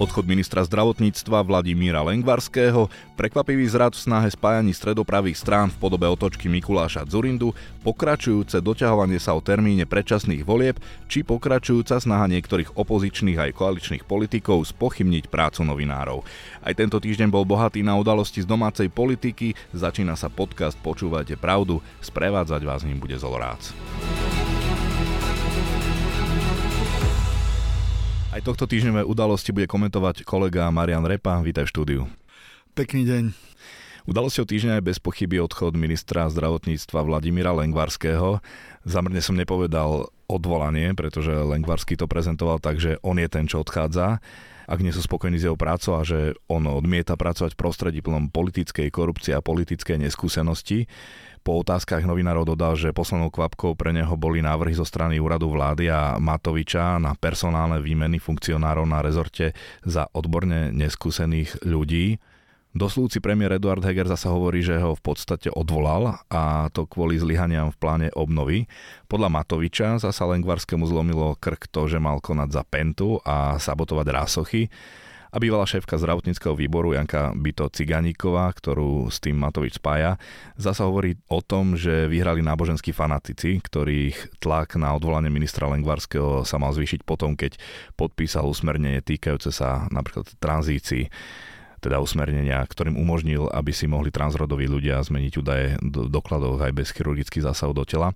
Odchod 0.00 0.24
ministra 0.24 0.64
zdravotníctva 0.64 1.44
Vladimíra 1.44 2.00
Lengvarského, 2.00 2.88
prekvapivý 3.20 3.68
zrad 3.68 3.92
v 3.92 4.00
snahe 4.00 4.32
spájaní 4.32 4.72
stredopravých 4.72 5.36
strán 5.36 5.68
v 5.68 5.76
podobe 5.76 6.08
otočky 6.08 6.48
Mikuláša 6.48 7.04
Zurindu, 7.04 7.52
pokračujúce 7.84 8.64
doťahovanie 8.64 9.20
sa 9.20 9.36
o 9.36 9.44
termíne 9.44 9.84
predčasných 9.84 10.40
volieb, 10.40 10.80
či 11.04 11.20
pokračujúca 11.20 12.00
snaha 12.00 12.32
niektorých 12.32 12.80
opozičných 12.80 13.44
aj 13.44 13.50
koaličných 13.52 14.08
politikov 14.08 14.64
spochybniť 14.72 15.28
prácu 15.28 15.68
novinárov. 15.68 16.24
Aj 16.64 16.72
tento 16.72 16.96
týždeň 16.96 17.28
bol 17.28 17.44
bohatý 17.44 17.84
na 17.84 17.92
udalosti 18.00 18.40
z 18.40 18.48
domácej 18.48 18.88
politiky, 18.88 19.52
začína 19.76 20.16
sa 20.16 20.32
podcast 20.32 20.80
Počúvajte 20.80 21.36
pravdu, 21.36 21.84
sprevádzať 22.00 22.64
vás 22.64 22.88
ním 22.88 23.04
bude 23.04 23.20
Zolorác. 23.20 23.76
Aj 28.30 28.38
tohto 28.46 28.62
týždňové 28.62 29.02
udalosti 29.02 29.50
bude 29.50 29.66
komentovať 29.66 30.22
kolega 30.22 30.70
Marian 30.70 31.02
Repa. 31.02 31.42
Vítaj 31.42 31.66
v 31.66 31.72
štúdiu. 31.74 32.00
Pekný 32.78 33.02
deň. 33.02 33.34
Udalosťou 34.06 34.46
týždňa 34.46 34.78
je 34.78 34.86
bez 34.86 35.02
pochyby 35.02 35.42
odchod 35.42 35.74
ministra 35.74 36.30
zdravotníctva 36.30 37.02
Vladimíra 37.02 37.50
Lengvarského. 37.50 38.38
Zamrne 38.86 39.18
som 39.18 39.34
nepovedal 39.34 40.14
odvolanie, 40.30 40.94
pretože 40.94 41.34
Lengvarský 41.34 41.98
to 41.98 42.06
prezentoval 42.06 42.62
tak, 42.62 42.78
že 42.78 43.02
on 43.02 43.18
je 43.18 43.26
ten, 43.26 43.50
čo 43.50 43.66
odchádza 43.66 44.22
ak 44.70 44.86
nie 44.86 44.94
sú 44.94 45.02
spokojní 45.02 45.34
s 45.34 45.50
jeho 45.50 45.58
prácou 45.58 45.98
a 45.98 46.06
že 46.06 46.38
on 46.46 46.62
odmieta 46.70 47.18
pracovať 47.18 47.58
v 47.58 47.60
prostredí 47.60 47.98
plnom 48.06 48.30
politickej 48.30 48.86
korupcie 48.94 49.34
a 49.34 49.42
politickej 49.42 49.98
neskúsenosti. 49.98 50.86
Po 51.42 51.58
otázkach 51.58 52.06
novinárov 52.06 52.54
dodal, 52.54 52.78
že 52.78 52.94
poslednou 52.94 53.34
kvapkou 53.34 53.74
pre 53.74 53.90
neho 53.90 54.14
boli 54.14 54.38
návrhy 54.38 54.78
zo 54.78 54.86
strany 54.86 55.18
úradu 55.18 55.50
vlády 55.50 55.90
a 55.90 56.22
Matoviča 56.22 57.02
na 57.02 57.18
personálne 57.18 57.82
výmeny 57.82 58.22
funkcionárov 58.22 58.86
na 58.86 59.02
rezorte 59.02 59.58
za 59.82 60.06
odborne 60.14 60.70
neskúsených 60.70 61.66
ľudí. 61.66 62.22
Doslúci 62.70 63.18
premiér 63.18 63.58
Eduard 63.58 63.82
Heger 63.82 64.06
zasa 64.06 64.30
hovorí, 64.30 64.62
že 64.62 64.78
ho 64.78 64.94
v 64.94 65.02
podstate 65.02 65.50
odvolal 65.50 66.22
a 66.30 66.70
to 66.70 66.86
kvôli 66.86 67.18
zlyhaniam 67.18 67.74
v 67.74 67.80
pláne 67.82 68.08
obnovy. 68.14 68.70
Podľa 69.10 69.26
Matoviča 69.26 69.98
zasa 69.98 70.22
Lengvarskému 70.30 70.86
zlomilo 70.86 71.34
krk 71.42 71.66
to, 71.66 71.90
že 71.90 71.98
mal 71.98 72.22
konať 72.22 72.54
za 72.54 72.62
Pentu 72.62 73.18
a 73.26 73.58
sabotovať 73.58 74.06
rásochy. 74.14 74.70
A 75.34 75.42
bývalá 75.42 75.66
šéfka 75.66 75.98
zdravotníckého 75.98 76.54
výboru 76.54 76.94
Janka 76.94 77.34
Byto 77.34 77.66
Ciganíková, 77.74 78.50
ktorú 78.54 79.10
s 79.10 79.18
tým 79.18 79.38
Matovič 79.38 79.82
spája, 79.82 80.18
zasa 80.54 80.86
hovorí 80.86 81.18
o 81.26 81.42
tom, 81.42 81.74
že 81.74 82.06
vyhrali 82.06 82.38
náboženskí 82.38 82.94
fanatici, 82.94 83.58
ktorých 83.58 84.38
tlak 84.38 84.78
na 84.78 84.94
odvolanie 84.94 85.30
ministra 85.30 85.66
Lengvarského 85.66 86.46
sa 86.46 86.58
mal 86.62 86.70
zvýšiť 86.70 87.02
potom, 87.02 87.34
keď 87.34 87.58
podpísal 87.98 88.46
usmernenie 88.46 89.02
týkajúce 89.02 89.50
sa 89.50 89.90
napríklad 89.90 90.30
tranzícií 90.38 91.10
teda 91.80 91.98
usmernenia, 91.98 92.60
ktorým 92.62 92.94
umožnil, 93.00 93.48
aby 93.48 93.72
si 93.72 93.88
mohli 93.88 94.12
transrodoví 94.12 94.68
ľudia 94.68 95.00
zmeniť 95.00 95.32
údaje 95.40 95.66
do 95.80 96.06
dokladov 96.06 96.60
aj 96.60 96.72
bez 96.76 96.92
chirurgických 96.92 97.48
zásahov 97.48 97.72
do 97.80 97.84
tela. 97.88 98.12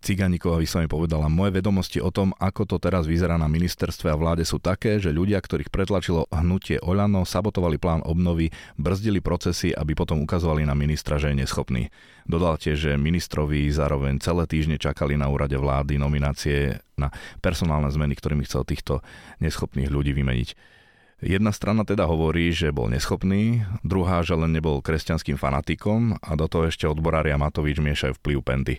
Ciganíková 0.00 0.56
vyslovene 0.56 0.88
povedala, 0.88 1.28
moje 1.28 1.60
vedomosti 1.60 2.00
o 2.00 2.08
tom, 2.08 2.32
ako 2.40 2.64
to 2.64 2.76
teraz 2.80 3.04
vyzerá 3.04 3.36
na 3.36 3.52
ministerstve 3.52 4.08
a 4.08 4.16
vláde 4.16 4.48
sú 4.48 4.56
také, 4.56 4.96
že 4.96 5.12
ľudia, 5.12 5.36
ktorých 5.36 5.68
pretlačilo 5.68 6.24
hnutie 6.32 6.80
Oľano, 6.80 7.28
sabotovali 7.28 7.76
plán 7.76 8.00
obnovy, 8.08 8.48
brzdili 8.80 9.20
procesy, 9.20 9.76
aby 9.76 9.92
potom 9.92 10.24
ukazovali 10.24 10.64
na 10.64 10.72
ministra, 10.72 11.20
že 11.20 11.28
je 11.28 11.44
neschopný. 11.44 11.92
Dodal 12.24 12.56
tiež, 12.56 12.80
že 12.80 12.92
ministrovi 12.96 13.68
zároveň 13.68 14.24
celé 14.24 14.48
týždne 14.48 14.80
čakali 14.80 15.20
na 15.20 15.28
úrade 15.28 15.60
vlády 15.60 16.00
nominácie 16.00 16.80
na 16.96 17.12
personálne 17.44 17.92
zmeny, 17.92 18.16
ktorými 18.16 18.48
chcel 18.48 18.64
týchto 18.64 19.04
neschopných 19.44 19.92
ľudí 19.92 20.16
vymeniť. 20.16 20.79
Jedna 21.20 21.52
strana 21.52 21.84
teda 21.84 22.08
hovorí, 22.08 22.48
že 22.48 22.72
bol 22.72 22.88
neschopný, 22.88 23.60
druhá, 23.84 24.24
že 24.24 24.32
len 24.32 24.56
nebol 24.56 24.80
kresťanským 24.80 25.36
fanatikom 25.36 26.16
a 26.16 26.32
do 26.32 26.48
toho 26.48 26.72
ešte 26.72 26.88
odborári 26.88 27.28
a 27.28 27.36
Matovič 27.36 27.76
miešajú 27.76 28.16
vplyv 28.16 28.38
Penty. 28.40 28.74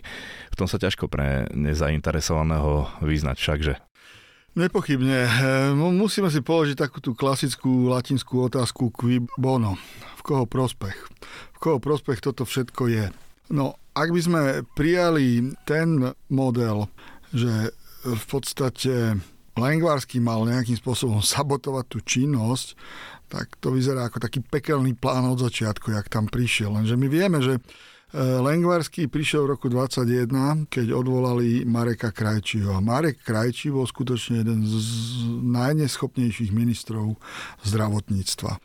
V 0.50 0.58
tom 0.58 0.66
sa 0.66 0.82
ťažko 0.82 1.06
pre 1.06 1.46
nezainteresovaného 1.54 2.98
vyznať 2.98 3.36
všakže. 3.38 3.74
Nepochybne. 4.52 5.18
Musíme 5.96 6.28
si 6.28 6.44
položiť 6.44 6.76
takú 6.76 7.00
tú 7.00 7.16
klasickú 7.16 7.88
latinskú 7.88 8.50
otázku 8.50 8.92
qui 8.92 9.24
bono. 9.40 9.80
V 10.20 10.22
koho 10.26 10.44
prospech? 10.44 10.98
V 11.56 11.58
koho 11.62 11.78
prospech 11.80 12.20
toto 12.20 12.44
všetko 12.44 12.82
je? 12.90 13.08
No, 13.48 13.80
ak 13.96 14.12
by 14.12 14.20
sme 14.20 14.42
prijali 14.76 15.56
ten 15.64 16.12
model, 16.28 16.90
že 17.32 17.72
v 18.02 18.24
podstate 18.28 19.16
Lengvarsky 19.56 20.16
mal 20.20 20.44
nejakým 20.48 20.76
spôsobom 20.76 21.20
sabotovať 21.34 21.84
tú 21.88 21.98
činnosť, 22.00 22.76
tak 23.32 23.56
to 23.64 23.72
vyzerá 23.72 24.12
ako 24.12 24.20
taký 24.20 24.44
pekelný 24.44 24.92
plán 24.92 25.24
od 25.24 25.40
začiatku, 25.40 25.92
jak 25.96 26.12
tam 26.12 26.28
prišiel. 26.28 26.68
Lenže 26.76 27.00
my 27.00 27.08
vieme, 27.08 27.40
že 27.40 27.56
e, 27.56 27.60
Lengvarský 28.20 29.08
prišiel 29.08 29.48
v 29.48 29.56
roku 29.56 29.72
2021, 29.72 30.68
keď 30.68 30.92
odvolali 30.92 31.64
Mareka 31.64 32.12
Krajčího. 32.12 32.76
A 32.76 32.84
Marek 32.84 33.24
Krajčí 33.24 33.72
bol 33.72 33.88
skutočne 33.88 34.44
jeden 34.44 34.68
z 34.68 34.76
najneschopnejších 35.48 36.52
ministrov 36.52 37.16
zdravotníctva. 37.64 38.60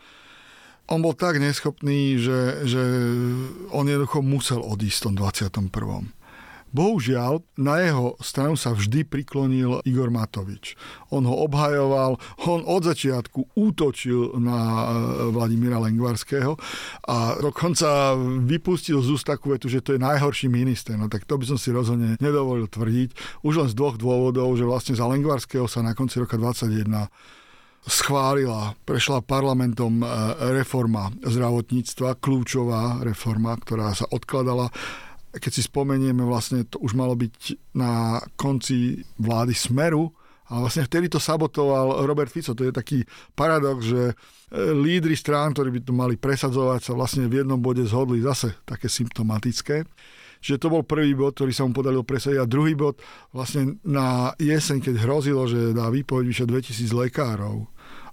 On 0.88 1.00
bol 1.04 1.16
tak 1.16 1.40
neschopný, 1.40 2.16
že, 2.20 2.68
že 2.68 2.84
on 3.76 3.88
jednoducho 3.88 4.24
musel 4.24 4.64
odísť 4.64 5.00
v 5.00 5.04
tom 5.04 5.16
21. 5.20 6.17
Bohužiaľ, 6.76 7.42
na 7.56 7.80
jeho 7.80 8.20
stranu 8.20 8.60
sa 8.60 8.76
vždy 8.76 9.08
priklonil 9.08 9.80
Igor 9.88 10.12
Matovič. 10.12 10.76
On 11.16 11.24
ho 11.24 11.36
obhajoval, 11.48 12.20
on 12.44 12.62
od 12.68 12.82
začiatku 12.84 13.56
útočil 13.56 14.36
na 14.38 14.60
e, 14.60 14.84
Vladimíra 15.32 15.80
Lengvarského 15.80 16.60
a 17.08 17.40
dokonca 17.40 18.20
vypustil 18.44 19.00
z 19.00 19.10
úst 19.16 19.24
takú 19.24 19.56
vetu, 19.56 19.72
že 19.72 19.80
to 19.80 19.96
je 19.96 20.04
najhorší 20.04 20.52
minister. 20.52 21.00
No 21.00 21.08
tak 21.08 21.24
to 21.24 21.40
by 21.40 21.48
som 21.48 21.56
si 21.56 21.72
rozhodne 21.72 22.20
nedovolil 22.20 22.68
tvrdiť. 22.68 23.42
Už 23.48 23.64
len 23.64 23.70
z 23.72 23.76
dvoch 23.76 23.96
dôvodov, 23.96 24.60
že 24.60 24.68
vlastne 24.68 24.94
za 25.00 25.08
Lengvarského 25.08 25.72
sa 25.72 25.80
na 25.80 25.96
konci 25.96 26.20
roka 26.20 26.36
2021 26.36 27.08
schválila, 27.88 28.76
prešla 28.84 29.24
parlamentom 29.24 30.04
e, 30.04 30.06
reforma 30.60 31.10
zdravotníctva, 31.24 32.20
kľúčová 32.20 33.00
reforma, 33.08 33.56
ktorá 33.56 33.96
sa 33.96 34.04
odkladala 34.12 34.68
keď 35.34 35.52
si 35.52 35.62
spomenieme, 35.66 36.24
vlastne 36.24 36.64
to 36.66 36.80
už 36.80 36.96
malo 36.96 37.14
byť 37.14 37.36
na 37.76 38.22
konci 38.40 39.04
vlády 39.20 39.54
Smeru, 39.54 40.12
ale 40.48 40.64
vlastne 40.64 40.88
vtedy 40.88 41.12
to 41.12 41.20
sabotoval 41.20 42.08
Robert 42.08 42.32
Fico. 42.32 42.56
To 42.56 42.64
je 42.64 42.72
taký 42.72 43.04
paradox, 43.36 43.84
že 43.84 44.02
e, 44.12 44.14
lídry 44.72 45.20
strán, 45.20 45.52
ktorí 45.52 45.76
by 45.76 45.82
to 45.84 45.92
mali 45.92 46.16
presadzovať, 46.16 46.80
sa 46.80 46.94
vlastne 46.96 47.28
v 47.28 47.44
jednom 47.44 47.60
bode 47.60 47.84
zhodli 47.84 48.24
zase 48.24 48.56
také 48.64 48.88
symptomatické. 48.88 49.84
Čiže 50.40 50.62
to 50.62 50.72
bol 50.72 50.88
prvý 50.88 51.12
bod, 51.18 51.36
ktorý 51.36 51.52
sa 51.52 51.68
mu 51.68 51.76
podarilo 51.76 52.08
presadiť. 52.08 52.40
A 52.40 52.48
druhý 52.48 52.78
bod, 52.80 53.04
vlastne 53.36 53.76
na 53.84 54.32
jeseň, 54.40 54.80
keď 54.80 54.96
hrozilo, 55.04 55.44
že 55.50 55.76
dá 55.76 55.92
výpoveď 55.92 56.26
vyše 56.30 56.46
2000 56.48 56.96
lekárov 56.96 57.68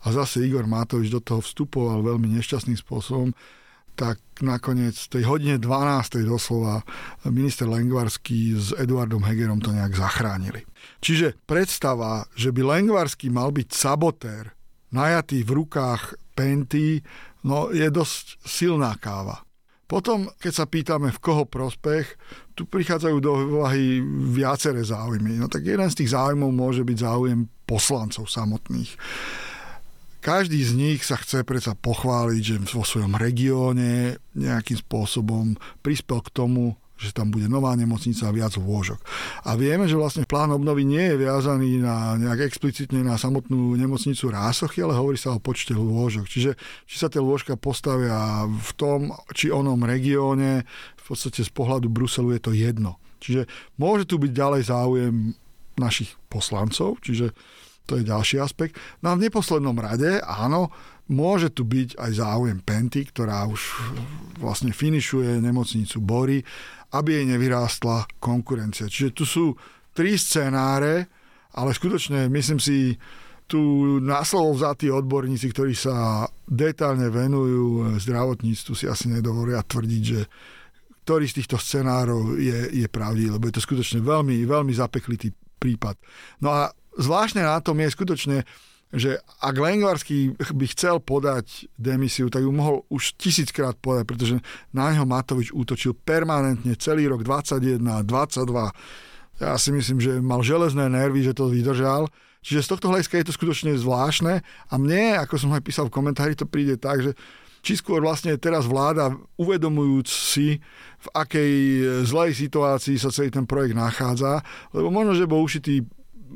a 0.05 0.07
zase 0.11 0.43
Igor 0.43 0.67
Matovič 0.67 1.15
do 1.15 1.23
toho 1.23 1.39
vstupoval 1.41 2.03
veľmi 2.03 2.35
nešťastným 2.35 2.77
spôsobom, 2.77 3.31
tak 3.95 4.19
nakoniec 4.43 4.99
v 4.99 5.11
tej 5.19 5.23
hodine 5.31 5.57
12. 5.63 6.27
doslova 6.27 6.83
minister 7.31 7.71
Lengvarský 7.71 8.59
s 8.59 8.75
Eduardom 8.75 9.23
Hegerom 9.23 9.63
to 9.63 9.71
nejak 9.71 9.95
zachránili. 9.95 10.67
Čiže 10.99 11.39
predstava, 11.47 12.27
že 12.35 12.51
by 12.51 12.61
Lengvarský 12.63 13.31
mal 13.31 13.55
byť 13.55 13.69
sabotér, 13.71 14.55
najatý 14.91 15.47
v 15.47 15.51
rukách 15.63 16.19
Penty, 16.35 16.99
no 17.47 17.71
je 17.71 17.87
dosť 17.91 18.43
silná 18.43 18.99
káva. 18.99 19.43
Potom, 19.85 20.27
keď 20.41 20.53
sa 20.53 20.67
pýtame, 20.67 21.13
v 21.13 21.23
koho 21.23 21.45
prospech, 21.45 22.19
tu 22.57 22.65
prichádzajú 22.65 23.17
do 23.21 23.31
úvahy 23.61 24.01
viaceré 24.33 24.81
záujmy. 24.81 25.37
No 25.37 25.47
tak 25.47 25.63
jeden 25.63 25.87
z 25.87 25.99
tých 26.03 26.17
záujmov 26.17 26.51
môže 26.51 26.83
byť 26.83 26.99
záujem 26.99 27.47
poslancov 27.69 28.27
samotných. 28.27 28.97
Každý 30.25 30.57
z 30.65 30.73
nich 30.73 31.05
sa 31.05 31.21
chce 31.21 31.45
predsa 31.45 31.77
pochváliť, 31.77 32.41
že 32.41 32.57
vo 32.73 32.81
svojom 32.81 33.13
regióne 33.13 34.17
nejakým 34.33 34.81
spôsobom 34.81 35.53
prispel 35.85 36.25
k 36.25 36.33
tomu, 36.33 36.81
že 36.97 37.13
tam 37.13 37.29
bude 37.29 37.45
nová 37.45 37.77
nemocnica 37.77 38.25
a 38.25 38.33
viac 38.33 38.57
lôžok. 38.57 39.05
A 39.45 39.53
vieme, 39.61 39.85
že 39.85 40.01
vlastne 40.01 40.25
plán 40.25 40.49
obnovy 40.49 40.89
nie 40.89 41.13
je 41.13 41.21
viazaný 41.21 41.77
na 41.77 42.17
nejak 42.17 42.49
explicitne 42.49 43.05
na 43.05 43.21
samotnú 43.21 43.77
nemocnicu 43.77 44.33
Rásochy, 44.33 44.81
ale 44.81 44.97
hovorí 44.97 45.21
sa 45.21 45.37
o 45.37 45.45
počte 45.45 45.77
lôžok. 45.77 46.25
Čiže 46.25 46.57
či 46.89 46.97
sa 46.97 47.13
tie 47.13 47.21
lôžka 47.21 47.61
postavia 47.61 48.49
v 48.49 48.71
tom 48.81 49.13
či 49.37 49.53
onom 49.53 49.85
regióne, 49.85 50.65
v 50.97 51.03
podstate 51.05 51.45
z 51.45 51.53
pohľadu 51.53 51.93
Bruselu 51.93 52.33
je 52.33 52.41
to 52.41 52.57
jedno. 52.57 52.97
Čiže 53.21 53.45
môže 53.77 54.09
tu 54.09 54.17
byť 54.17 54.33
ďalej 54.33 54.63
záujem 54.73 55.37
našich 55.77 56.17
poslancov, 56.33 56.97
čiže 57.05 57.37
to 57.85 58.01
je 58.01 58.09
ďalší 58.09 58.41
aspekt. 58.41 58.81
No 59.05 59.13
a 59.13 59.17
v 59.17 59.29
neposlednom 59.29 59.77
rade, 59.77 60.21
áno, 60.25 60.73
môže 61.13 61.53
tu 61.53 61.69
byť 61.69 62.01
aj 62.01 62.11
záujem 62.17 62.59
Penty, 62.65 63.05
ktorá 63.05 63.45
už 63.45 63.61
vlastne 64.41 64.73
finišuje 64.73 65.41
nemocnicu 65.45 66.01
Bory, 66.01 66.41
aby 66.97 67.21
jej 67.21 67.27
nevyrástla 67.29 68.09
konkurencia. 68.23 68.89
Čiže 68.89 69.11
tu 69.13 69.25
sú 69.29 69.47
tri 69.93 70.17
scenáre, 70.17 71.07
ale 71.55 71.71
skutočne 71.77 72.27
myslím 72.33 72.59
si, 72.59 72.97
tu 73.45 73.61
na 74.01 74.25
slovo 74.25 74.57
vzatí 74.57 74.89
odborníci, 74.89 75.53
ktorí 75.53 75.77
sa 75.77 76.25
detálne 76.49 77.13
venujú 77.13 78.01
zdravotníctvu, 78.01 78.73
si 78.73 78.89
asi 78.89 79.13
nedovolia 79.13 79.61
tvrdiť, 79.61 80.03
že 80.03 80.21
ktorý 81.05 81.29
z 81.29 81.45
týchto 81.45 81.61
scenárov 81.61 82.41
je, 82.41 82.73
je 82.73 82.89
pravdivý, 82.89 83.37
lebo 83.37 83.45
je 83.45 83.61
to 83.61 83.67
skutočne 83.69 84.01
veľmi, 84.01 84.49
veľmi 84.49 84.73
zapeklitý 84.73 85.37
prípad. 85.61 86.01
No 86.41 86.49
a 86.57 86.73
zvláštne 86.99 87.43
na 87.43 87.59
tom 87.61 87.79
je 87.81 87.89
skutočne, 87.91 88.39
že 88.95 89.19
ak 89.43 89.59
Lengvarský 89.59 90.39
by 90.39 90.67
chcel 90.71 91.03
podať 91.03 91.67
demisiu, 91.75 92.31
tak 92.31 92.47
ju 92.47 92.55
mohol 92.55 92.87
už 92.95 93.19
tisíckrát 93.19 93.75
podať, 93.75 94.05
pretože 94.07 94.37
na 94.71 94.95
neho 94.95 95.03
Matovič 95.03 95.51
útočil 95.51 95.99
permanentne 95.99 96.79
celý 96.79 97.11
rok 97.11 97.27
21, 97.27 97.83
22. 98.07 99.43
Ja 99.43 99.59
si 99.59 99.75
myslím, 99.75 99.99
že 99.99 100.23
mal 100.23 100.47
železné 100.47 100.87
nervy, 100.87 101.27
že 101.27 101.35
to 101.35 101.51
vydržal. 101.51 102.07
Čiže 102.45 102.61
z 102.63 102.71
tohto 102.71 102.87
hľadiska 102.93 103.19
je 103.19 103.27
to 103.27 103.35
skutočne 103.35 103.75
zvláštne 103.75 104.45
a 104.45 104.75
mne, 104.79 105.19
ako 105.19 105.43
som 105.43 105.51
aj 105.57 105.65
písal 105.65 105.91
v 105.91 105.97
komentári, 105.97 106.39
to 106.39 106.47
príde 106.47 106.79
tak, 106.79 107.03
že 107.03 107.19
či 107.65 107.81
skôr 107.81 108.05
vlastne 108.05 108.37
teraz 108.37 108.69
vláda, 108.69 109.17
uvedomujúc 109.41 110.05
si, 110.05 110.61
v 111.01 111.09
akej 111.17 111.53
zlej 112.05 112.37
situácii 112.37 113.01
sa 113.01 113.09
celý 113.09 113.33
ten 113.33 113.49
projekt 113.49 113.73
nachádza, 113.73 114.45
lebo 114.77 114.93
možno, 114.93 115.17
že 115.17 115.25
bol 115.25 115.41
ušitý 115.41 115.81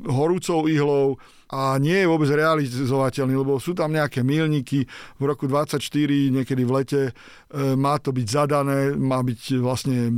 horúcou 0.07 0.69
ihlou, 0.69 1.17
a 1.49 1.81
nie 1.81 2.05
je 2.05 2.09
vôbec 2.09 2.29
realizovateľný, 2.29 3.33
lebo 3.33 3.57
sú 3.57 3.73
tam 3.73 3.89
nejaké 3.89 4.21
milníky 4.21 4.85
v 5.17 5.23
roku 5.25 5.49
24, 5.49 5.81
niekedy 6.29 6.61
v 6.61 6.71
lete 6.77 7.01
e, 7.09 7.11
má 7.73 7.97
to 7.97 8.13
byť 8.13 8.27
zadané, 8.29 8.93
má 8.93 9.17
byť 9.25 9.57
vlastne 9.57 9.97
e, 9.97 10.11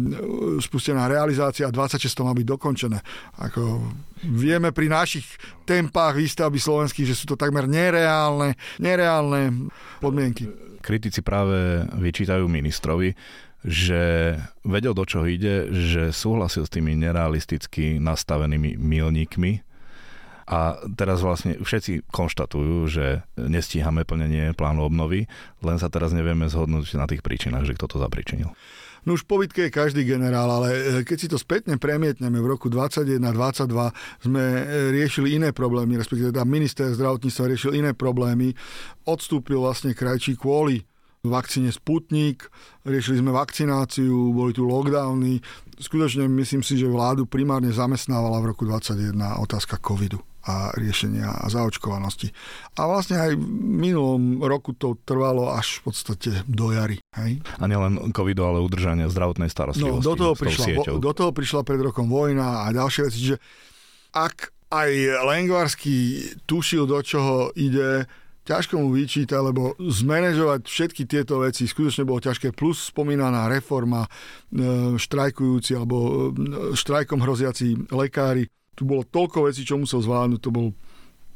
spustená 0.59 1.07
realizácia 1.07 1.63
a 1.63 1.71
26 1.71 2.03
to 2.11 2.27
má 2.27 2.35
byť 2.35 2.47
dokončené. 2.51 2.99
Ako 3.39 3.79
vieme 4.27 4.75
pri 4.75 4.91
našich 4.91 5.23
tempách 5.63 6.19
výstavby 6.19 6.59
slovenských, 6.59 7.07
že 7.07 7.15
sú 7.15 7.31
to 7.31 7.39
takmer 7.39 7.63
nereálne, 7.63 8.59
nereálne 8.83 9.71
podmienky. 10.03 10.51
Kritici 10.83 11.23
práve 11.23 11.87
vyčítajú 11.95 12.43
ministrovi, 12.43 13.15
že 13.61 14.35
vedel, 14.65 14.97
do 14.97 15.05
čoho 15.05 15.29
ide, 15.29 15.69
že 15.69 16.09
súhlasil 16.09 16.65
s 16.65 16.73
tými 16.73 16.97
nerealisticky 16.97 18.01
nastavenými 18.01 18.77
milníkmi, 18.77 19.61
a 20.51 20.75
teraz 20.99 21.23
vlastne 21.23 21.55
všetci 21.63 22.11
konštatujú, 22.11 22.77
že 22.91 23.23
nestíhame 23.39 24.03
plnenie 24.03 24.51
plánu 24.51 24.83
obnovy, 24.83 25.31
len 25.63 25.77
sa 25.79 25.87
teraz 25.87 26.11
nevieme 26.11 26.51
zhodnúť 26.51 26.99
na 26.99 27.07
tých 27.07 27.23
príčinách, 27.23 27.63
že 27.63 27.75
kto 27.79 27.87
to 27.87 27.97
zapričinil. 28.03 28.51
No 29.01 29.17
už 29.17 29.25
po 29.25 29.41
bitke 29.41 29.65
je 29.65 29.73
každý 29.73 30.05
generál, 30.05 30.45
ale 30.45 30.67
e, 30.69 30.81
keď 31.01 31.17
si 31.17 31.27
to 31.31 31.41
spätne 31.41 31.81
premietneme, 31.81 32.37
v 32.37 32.53
roku 32.53 32.69
2021-2022 32.69 34.29
sme 34.29 34.43
e, 34.45 34.63
riešili 34.93 35.41
iné 35.41 35.49
problémy, 35.49 35.97
respektíve 35.97 36.29
teda 36.29 36.45
minister 36.45 36.93
zdravotníctva 36.93 37.49
riešil 37.49 37.71
iné 37.81 37.97
problémy. 37.97 38.53
Odstúpil 39.09 39.57
vlastne 39.57 39.97
krajčí 39.97 40.37
kvôli 40.37 40.85
vakcíne 41.21 41.69
Sputnik, 41.69 42.49
riešili 42.81 43.21
sme 43.21 43.29
vakcináciu, 43.29 44.33
boli 44.33 44.57
tu 44.57 44.65
lockdowny. 44.65 45.37
Skutočne 45.77 46.25
myslím 46.25 46.65
si, 46.65 46.77
že 46.81 46.89
vládu 46.89 47.29
primárne 47.29 47.69
zamestnávala 47.69 48.41
v 48.41 48.49
roku 48.53 48.65
2021 48.65 49.45
otázka 49.45 49.77
covidu 49.77 50.17
a 50.41 50.73
riešenia 50.73 51.29
a 51.29 51.45
zaočkovanosti. 51.53 52.33
A 52.81 52.89
vlastne 52.89 53.21
aj 53.21 53.37
v 53.37 53.45
minulom 53.61 54.41
roku 54.41 54.73
to 54.73 54.97
trvalo 55.05 55.53
až 55.53 55.85
v 55.85 55.93
podstate 55.93 56.29
do 56.49 56.73
jary. 56.73 56.97
Hej? 57.13 57.45
A 57.61 57.69
nielen 57.69 58.01
covidu, 58.09 58.41
ale 58.49 58.57
udržania 58.57 59.05
zdravotnej 59.05 59.53
starostlivosti. 59.53 60.01
No, 60.01 60.05
do, 60.05 60.17
toho 60.17 60.33
prišla, 60.33 60.97
do 60.97 61.11
toho 61.13 61.29
prišla 61.29 61.61
pred 61.61 61.77
rokom 61.85 62.09
vojna 62.09 62.65
a 62.65 62.73
ďalšie 62.73 63.01
veci. 63.05 63.17
Čiže 63.21 63.37
ak 64.17 64.49
aj 64.73 64.91
Lengvarský 65.29 65.97
tušil, 66.49 66.89
do 66.89 66.97
čoho 67.05 67.53
ide, 67.53 68.09
ťažko 68.45 68.81
mu 68.81 68.89
vyčíta, 68.93 69.37
lebo 69.41 69.77
zmanéžovať 69.77 70.65
všetky 70.65 71.03
tieto 71.05 71.41
veci 71.41 71.69
skutočne 71.69 72.05
bolo 72.05 72.21
ťažké, 72.21 72.53
plus 72.53 72.89
spomínaná 72.89 73.49
reforma, 73.49 74.05
e, 74.05 74.09
štrajkujúci 74.97 75.77
alebo 75.77 75.97
e, 75.97 76.73
štrajkom 76.73 77.21
hroziaci 77.21 77.91
lekári, 77.93 78.49
tu 78.73 78.87
bolo 78.87 79.05
toľko 79.05 79.51
vecí, 79.51 79.61
čo 79.61 79.77
musel 79.77 80.01
zvládnuť, 80.01 80.39
to 80.41 80.49
bol 80.49 80.67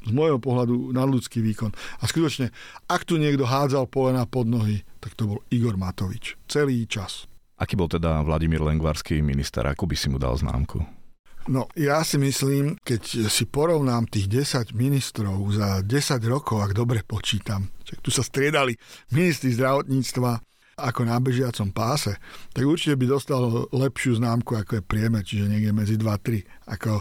z 0.05 0.11
môjho 0.13 0.37
pohľadu 0.37 0.93
nadľudský 0.93 1.41
výkon. 1.41 1.73
A 2.01 2.03
skutočne, 2.05 2.53
ak 2.85 3.09
tu 3.09 3.17
niekto 3.17 3.45
hádzal 3.45 3.89
polena 3.89 4.29
pod 4.29 4.45
nohy, 4.45 4.85
tak 5.01 5.17
to 5.17 5.25
bol 5.25 5.39
Igor 5.49 5.77
Matovič. 5.77 6.37
Celý 6.45 6.85
čas. 6.85 7.25
Aký 7.57 7.73
bol 7.73 7.89
teda 7.89 8.21
Vladimír 8.21 8.61
Lengvarský 8.61 9.23
minister? 9.25 9.65
Ako 9.65 9.89
by 9.89 9.95
si 9.97 10.07
mu 10.11 10.21
dal 10.21 10.37
známku? 10.37 11.04
No, 11.45 11.69
ja 11.77 12.01
si 12.01 12.17
myslím, 12.17 12.73
keď 12.81 13.29
si 13.29 13.45
porovnám 13.45 14.09
tých 14.09 14.25
10 14.49 14.73
ministrov 14.73 15.37
za 15.53 15.85
10 15.85 16.17
rokov, 16.25 16.57
ak 16.57 16.73
dobre 16.73 17.05
počítam, 17.05 17.69
že 17.85 18.01
tu 18.01 18.09
sa 18.09 18.25
striedali 18.25 18.73
ministri 19.13 19.53
zdravotníctva, 19.53 20.41
ako 20.75 21.07
na 21.07 21.15
bežiacom 21.21 21.71
páse, 21.71 22.17
tak 22.51 22.67
určite 22.67 22.99
by 22.99 23.05
dostal 23.07 23.69
lepšiu 23.71 24.19
známku, 24.19 24.59
ako 24.59 24.81
je 24.81 24.83
priemer, 24.83 25.23
čiže 25.23 25.47
niekde 25.47 25.71
medzi 25.71 25.95
2-3. 25.95 26.43
Ako, 26.67 26.99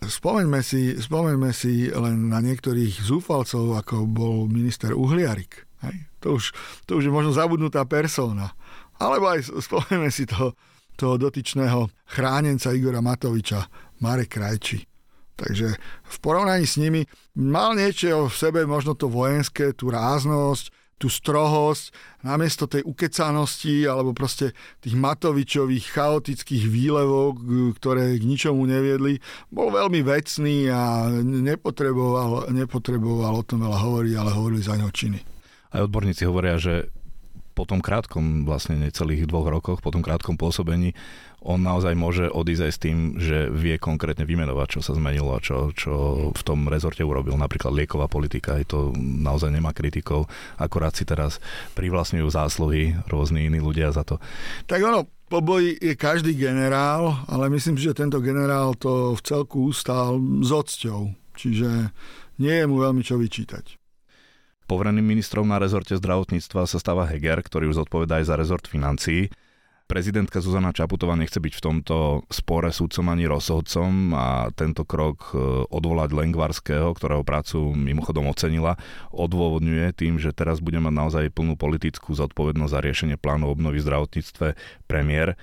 spomeňme, 0.00 0.64
si, 0.64 0.96
spomeňme 0.96 1.50
si 1.52 1.92
len 1.92 2.32
na 2.32 2.40
niektorých 2.40 3.04
zúfalcov, 3.04 3.76
ako 3.82 4.08
bol 4.08 4.48
minister 4.48 4.96
Uhliarik. 4.96 5.68
Hej? 5.84 6.08
To, 6.24 6.40
už, 6.40 6.56
to 6.88 7.02
už 7.02 7.10
je 7.10 7.12
možno 7.12 7.36
zabudnutá 7.36 7.84
persona. 7.84 8.56
Alebo 8.96 9.28
aj 9.28 9.44
spomeňme 9.60 10.08
si 10.08 10.24
toho, 10.24 10.56
toho 11.02 11.18
dotyčného 11.18 11.90
chránenca 12.06 12.70
Igora 12.70 13.02
Matoviča, 13.02 13.66
Marek 13.98 14.38
Krajči. 14.38 14.86
Takže 15.34 15.74
v 16.06 16.16
porovnaní 16.22 16.62
s 16.62 16.78
nimi 16.78 17.02
mal 17.34 17.74
niečo 17.74 18.30
v 18.30 18.34
sebe, 18.38 18.62
možno 18.62 18.94
to 18.94 19.10
vojenské, 19.10 19.74
tú 19.74 19.90
ráznosť, 19.90 20.70
tú 21.02 21.10
strohosť, 21.10 21.90
namiesto 22.22 22.70
tej 22.70 22.86
ukecanosti 22.86 23.82
alebo 23.90 24.14
proste 24.14 24.54
tých 24.78 24.94
Matovičových 24.94 25.90
chaotických 25.90 26.70
výlevov, 26.70 27.42
ktoré 27.74 28.14
k 28.14 28.22
ničomu 28.22 28.62
neviedli, 28.70 29.18
bol 29.50 29.74
veľmi 29.74 29.98
vecný 30.06 30.70
a 30.70 31.10
nepotreboval, 31.26 32.54
nepotreboval 32.54 33.42
o 33.42 33.42
tom 33.42 33.66
veľa 33.66 33.82
hovoriť, 33.82 34.14
ale 34.14 34.30
hovorili 34.30 34.62
za 34.62 34.78
ňo 34.78 34.94
činy. 34.94 35.18
Aj 35.74 35.82
odborníci 35.82 36.22
hovoria, 36.22 36.54
že 36.54 36.94
po 37.52 37.68
tom 37.68 37.84
krátkom, 37.84 38.48
vlastne 38.48 38.80
necelých 38.80 39.28
dvoch 39.28 39.48
rokoch, 39.48 39.78
po 39.84 39.92
tom 39.92 40.00
krátkom 40.00 40.40
pôsobení 40.40 40.96
on 41.42 41.58
naozaj 41.58 41.98
môže 41.98 42.30
odísť 42.30 42.62
aj 42.62 42.72
s 42.72 42.78
tým, 42.78 42.96
že 43.18 43.50
vie 43.50 43.74
konkrétne 43.74 44.22
vymenovať, 44.22 44.78
čo 44.78 44.80
sa 44.80 44.94
zmenilo 44.94 45.34
a 45.34 45.42
čo, 45.42 45.74
čo 45.74 45.92
v 46.30 46.42
tom 46.46 46.70
rezorte 46.70 47.02
urobil. 47.02 47.34
Napríklad 47.34 47.74
lieková 47.74 48.06
politika, 48.06 48.54
aj 48.62 48.70
to 48.70 48.78
naozaj 48.96 49.50
nemá 49.50 49.74
kritikov, 49.74 50.30
akorát 50.54 50.94
si 50.94 51.02
teraz 51.02 51.42
privlastňujú 51.74 52.28
zásluhy 52.30 52.94
rôzni 53.10 53.50
iní 53.50 53.58
ľudia 53.58 53.90
za 53.90 54.06
to. 54.06 54.22
Tak 54.70 54.86
ono, 54.86 55.10
po 55.26 55.42
boji 55.42 55.82
je 55.82 55.94
každý 55.98 56.38
generál, 56.38 57.26
ale 57.26 57.50
myslím 57.50 57.74
že 57.74 57.96
tento 57.96 58.22
generál 58.22 58.78
to 58.78 59.18
v 59.18 59.20
celku 59.26 59.74
ustál 59.74 60.22
s 60.46 60.50
odsťou. 60.54 61.10
Čiže 61.34 61.90
nie 62.38 62.54
je 62.54 62.68
mu 62.70 62.78
veľmi 62.78 63.02
čo 63.02 63.18
vyčítať. 63.18 63.81
Povereným 64.72 65.04
ministrom 65.04 65.44
na 65.52 65.60
rezorte 65.60 65.92
zdravotníctva 65.92 66.64
sa 66.64 66.80
stáva 66.80 67.04
Heger, 67.04 67.44
ktorý 67.44 67.68
už 67.68 67.84
zodpovedá 67.84 68.24
aj 68.24 68.32
za 68.32 68.40
rezort 68.40 68.64
financií. 68.64 69.28
Prezidentka 69.84 70.40
Zuzana 70.40 70.72
Čaputová 70.72 71.12
nechce 71.12 71.36
byť 71.44 71.52
v 71.52 71.60
tomto 71.60 71.96
spore 72.32 72.72
súdcom 72.72 73.12
ani 73.12 73.28
rozhodcom 73.28 74.16
a 74.16 74.48
tento 74.56 74.88
krok 74.88 75.36
e, 75.36 75.68
odvolať 75.68 76.16
Lengvarského, 76.16 76.88
ktorého 76.96 77.20
prácu 77.20 77.76
mimochodom 77.76 78.32
ocenila, 78.32 78.80
odôvodňuje 79.12 79.92
tým, 79.92 80.16
že 80.16 80.32
teraz 80.32 80.64
bude 80.64 80.80
mať 80.80 80.94
naozaj 80.96 81.36
plnú 81.36 81.60
politickú 81.60 82.16
zodpovednosť 82.16 82.72
za 82.72 82.80
riešenie 82.80 83.20
plánu 83.20 83.52
obnovy 83.52 83.84
v 83.84 83.86
zdravotníctve 83.92 84.56
premiér. 84.88 85.36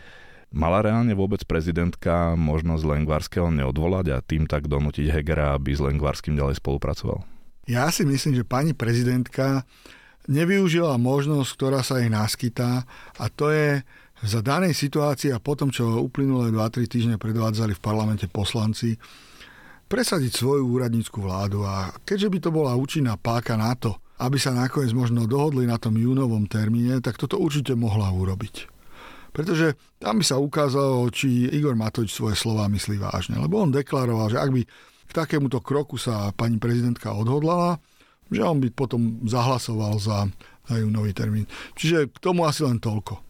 Mala 0.49 0.81
reálne 0.81 1.13
vôbec 1.13 1.45
prezidentka 1.45 2.33
možnosť 2.33 2.81
Lengvarského 2.81 3.53
neodvolať 3.53 4.05
a 4.09 4.25
tým 4.25 4.49
tak 4.49 4.65
donútiť 4.65 5.13
Hegera, 5.13 5.53
aby 5.53 5.77
s 5.77 5.85
Lengvarským 5.85 6.33
ďalej 6.33 6.57
spolupracoval? 6.57 7.38
Ja 7.69 7.93
si 7.93 8.01
myslím, 8.01 8.33
že 8.33 8.49
pani 8.49 8.73
prezidentka 8.73 9.61
nevyužila 10.25 10.97
možnosť, 10.97 11.49
ktorá 11.53 11.85
sa 11.85 12.01
jej 12.01 12.09
naskytá 12.09 12.81
a 13.21 13.25
to 13.29 13.53
je 13.53 13.85
za 14.25 14.41
danej 14.41 14.73
situácii 14.73 15.29
a 15.29 15.39
potom, 15.39 15.69
čo 15.69 16.01
uplynulé 16.01 16.49
2-3 16.49 16.89
týždne 16.89 17.15
predvádzali 17.21 17.77
v 17.77 17.83
parlamente 17.85 18.25
poslanci, 18.25 18.97
presadiť 19.85 20.33
svoju 20.33 20.65
úradnícku 20.65 21.21
vládu 21.21 21.61
a 21.61 21.93
keďže 22.03 22.27
by 22.33 22.37
to 22.41 22.49
bola 22.49 22.73
účinná 22.73 23.15
páka 23.21 23.53
na 23.53 23.77
to, 23.77 24.01
aby 24.17 24.41
sa 24.41 24.51
nakoniec 24.51 24.91
možno 24.91 25.29
dohodli 25.29 25.69
na 25.69 25.77
tom 25.77 25.93
júnovom 25.93 26.49
termíne, 26.49 26.99
tak 26.99 27.21
toto 27.21 27.37
určite 27.37 27.77
mohla 27.77 28.09
urobiť. 28.09 28.67
Pretože 29.29 29.77
tam 30.01 30.19
by 30.19 30.25
sa 30.25 30.41
ukázalo, 30.41 31.05
či 31.13 31.47
Igor 31.53 31.77
Matovič 31.77 32.11
svoje 32.17 32.33
slova 32.33 32.65
myslí 32.65 32.97
vážne. 32.97 33.37
Lebo 33.37 33.61
on 33.61 33.69
deklaroval, 33.69 34.33
že 34.33 34.41
ak 34.41 34.51
by 34.51 34.61
k 35.09 35.11
takémuto 35.11 35.57
kroku 35.65 35.97
sa 35.97 36.29
pani 36.37 36.61
prezidentka 36.61 37.09
odhodlala, 37.17 37.81
že 38.29 38.45
on 38.45 38.61
by 38.61 38.69
potom 38.69 39.25
zahlasoval 39.25 39.97
za, 39.97 40.29
za 40.69 40.75
júnový 40.77 41.17
termín. 41.17 41.49
Čiže 41.73 42.13
k 42.13 42.17
tomu 42.21 42.45
asi 42.45 42.61
len 42.61 42.77
toľko. 42.77 43.28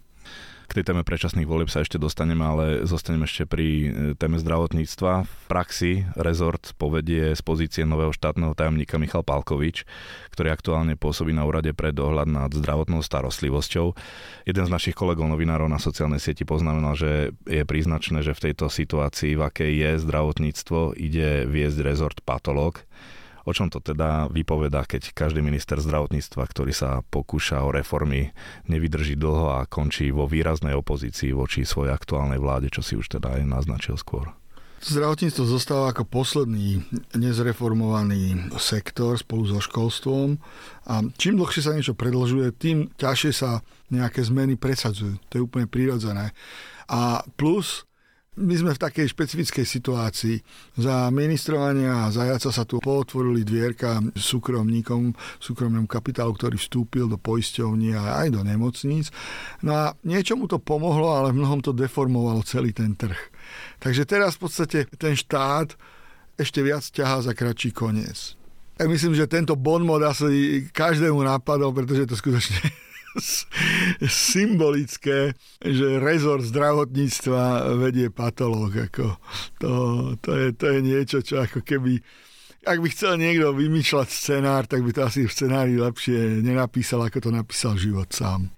K 0.69 0.77
tej 0.77 0.93
téme 0.93 1.01
predčasných 1.01 1.49
volieb 1.49 1.65
sa 1.65 1.81
ešte 1.81 1.97
dostaneme, 1.97 2.45
ale 2.45 2.65
zostaneme 2.85 3.25
ešte 3.25 3.49
pri 3.49 3.65
e, 3.65 3.85
téme 4.13 4.37
zdravotníctva. 4.37 5.25
V 5.25 5.33
praxi 5.49 6.05
rezort 6.13 6.77
povedie 6.77 7.33
z 7.33 7.41
pozície 7.41 7.89
nového 7.89 8.13
štátneho 8.13 8.53
tajomníka 8.53 9.01
Michal 9.01 9.25
Palkovič, 9.25 9.81
ktorý 10.29 10.53
aktuálne 10.53 10.93
pôsobí 10.93 11.33
na 11.33 11.49
úrade 11.49 11.73
pre 11.73 11.89
dohľad 11.89 12.29
nad 12.29 12.53
zdravotnou 12.53 13.01
starostlivosťou. 13.01 13.97
Jeden 14.45 14.65
z 14.69 14.69
našich 14.69 14.93
kolegov 14.93 15.25
novinárov 15.33 15.65
na 15.65 15.81
sociálnej 15.81 16.21
sieti 16.21 16.45
poznamenal, 16.45 16.93
že 16.93 17.33
je 17.49 17.65
príznačné, 17.65 18.21
že 18.21 18.37
v 18.37 18.53
tejto 18.53 18.69
situácii, 18.69 19.41
v 19.41 19.49
akej 19.49 19.73
je 19.73 19.91
zdravotníctvo, 20.05 20.93
ide 21.01 21.49
viesť 21.49 21.81
rezort 21.81 22.21
patológ 22.21 22.85
O 23.47 23.51
čom 23.55 23.71
to 23.71 23.79
teda 23.79 24.27
vypoveda, 24.31 24.83
keď 24.83 25.15
každý 25.15 25.39
minister 25.39 25.79
zdravotníctva, 25.79 26.43
ktorý 26.43 26.73
sa 26.75 27.05
pokúša 27.07 27.63
o 27.63 27.69
reformy, 27.71 28.31
nevydrží 28.67 29.15
dlho 29.15 29.59
a 29.59 29.67
končí 29.69 30.11
vo 30.11 30.27
výraznej 30.27 30.75
opozícii 30.75 31.31
voči 31.31 31.63
svojej 31.63 31.95
aktuálnej 31.95 32.41
vláde, 32.41 32.67
čo 32.73 32.83
si 32.83 32.99
už 32.99 33.19
teda 33.19 33.39
aj 33.39 33.47
naznačil 33.47 33.95
skôr? 33.95 34.31
Zdravotníctvo 34.79 35.43
zostáva 35.43 35.91
ako 35.91 36.07
posledný 36.07 36.79
nezreformovaný 37.11 38.55
sektor 38.55 39.19
spolu 39.19 39.43
so 39.51 39.59
školstvom 39.59 40.39
a 40.87 41.03
čím 41.19 41.35
dlhšie 41.35 41.61
sa 41.67 41.75
niečo 41.75 41.99
predlžuje, 41.99 42.55
tým 42.55 42.87
ťažšie 42.95 43.31
sa 43.35 43.59
nejaké 43.91 44.23
zmeny 44.23 44.55
presadzujú. 44.55 45.19
To 45.27 45.33
je 45.35 45.43
úplne 45.43 45.67
prirodzené. 45.67 46.31
A 46.87 47.27
plus 47.35 47.83
my 48.39 48.55
sme 48.55 48.71
v 48.71 48.79
takej 48.79 49.11
špecifickej 49.11 49.65
situácii. 49.67 50.35
Za 50.79 51.11
ministrovania 51.11 52.07
Zajaca 52.07 52.49
sa 52.55 52.63
tu 52.63 52.79
pootvorili 52.79 53.43
dvierka 53.43 53.99
súkromníkom, 54.15 55.11
súkromnému 55.43 55.85
kapitálu, 55.85 56.31
ktorý 56.33 56.55
vstúpil 56.55 57.11
do 57.11 57.19
poisťovní 57.19 57.93
a 57.99 58.23
aj 58.23 58.39
do 58.39 58.41
nemocníc. 58.47 59.11
No 59.59 59.75
a 59.75 59.85
niečomu 60.07 60.47
to 60.47 60.57
pomohlo, 60.57 61.11
ale 61.11 61.35
v 61.35 61.43
mnohom 61.43 61.59
to 61.59 61.75
deformovalo 61.75 62.39
celý 62.47 62.71
ten 62.71 62.95
trh. 62.95 63.19
Takže 63.83 64.07
teraz 64.07 64.39
v 64.39 64.47
podstate 64.47 64.79
ten 64.95 65.19
štát 65.19 65.75
ešte 66.39 66.63
viac 66.63 66.87
ťahá 66.87 67.19
za 67.19 67.35
kratší 67.35 67.75
koniec. 67.75 68.39
Ja 68.79 68.87
myslím, 68.87 69.11
že 69.11 69.27
tento 69.27 69.59
bon 69.59 69.83
mod 69.83 69.99
asi 70.07 70.63
každému 70.71 71.19
napadol, 71.19 71.75
pretože 71.75 72.07
to 72.07 72.15
skutočne 72.15 72.88
symbolické, 74.33 75.33
že 75.61 75.87
rezort 75.97 76.45
zdravotníctva 76.45 77.73
vedie 77.77 78.13
patológ. 78.13 78.89
Ako 78.89 79.17
to, 79.57 79.71
to, 80.21 80.31
je, 80.35 80.47
to 80.53 80.65
je 80.69 80.79
niečo, 80.83 81.17
čo 81.23 81.43
ako 81.43 81.65
keby 81.65 82.01
ak 82.59 82.83
by 82.83 82.91
chcel 82.91 83.15
niekto 83.15 83.55
vymýšľať 83.55 84.07
scenár, 84.11 84.67
tak 84.67 84.83
by 84.83 84.91
to 84.91 85.07
asi 85.07 85.23
v 85.23 85.31
scenári 85.31 85.79
lepšie 85.79 86.43
nenapísal, 86.43 87.07
ako 87.07 87.23
to 87.23 87.31
napísal 87.31 87.79
život 87.79 88.11
sám. 88.11 88.51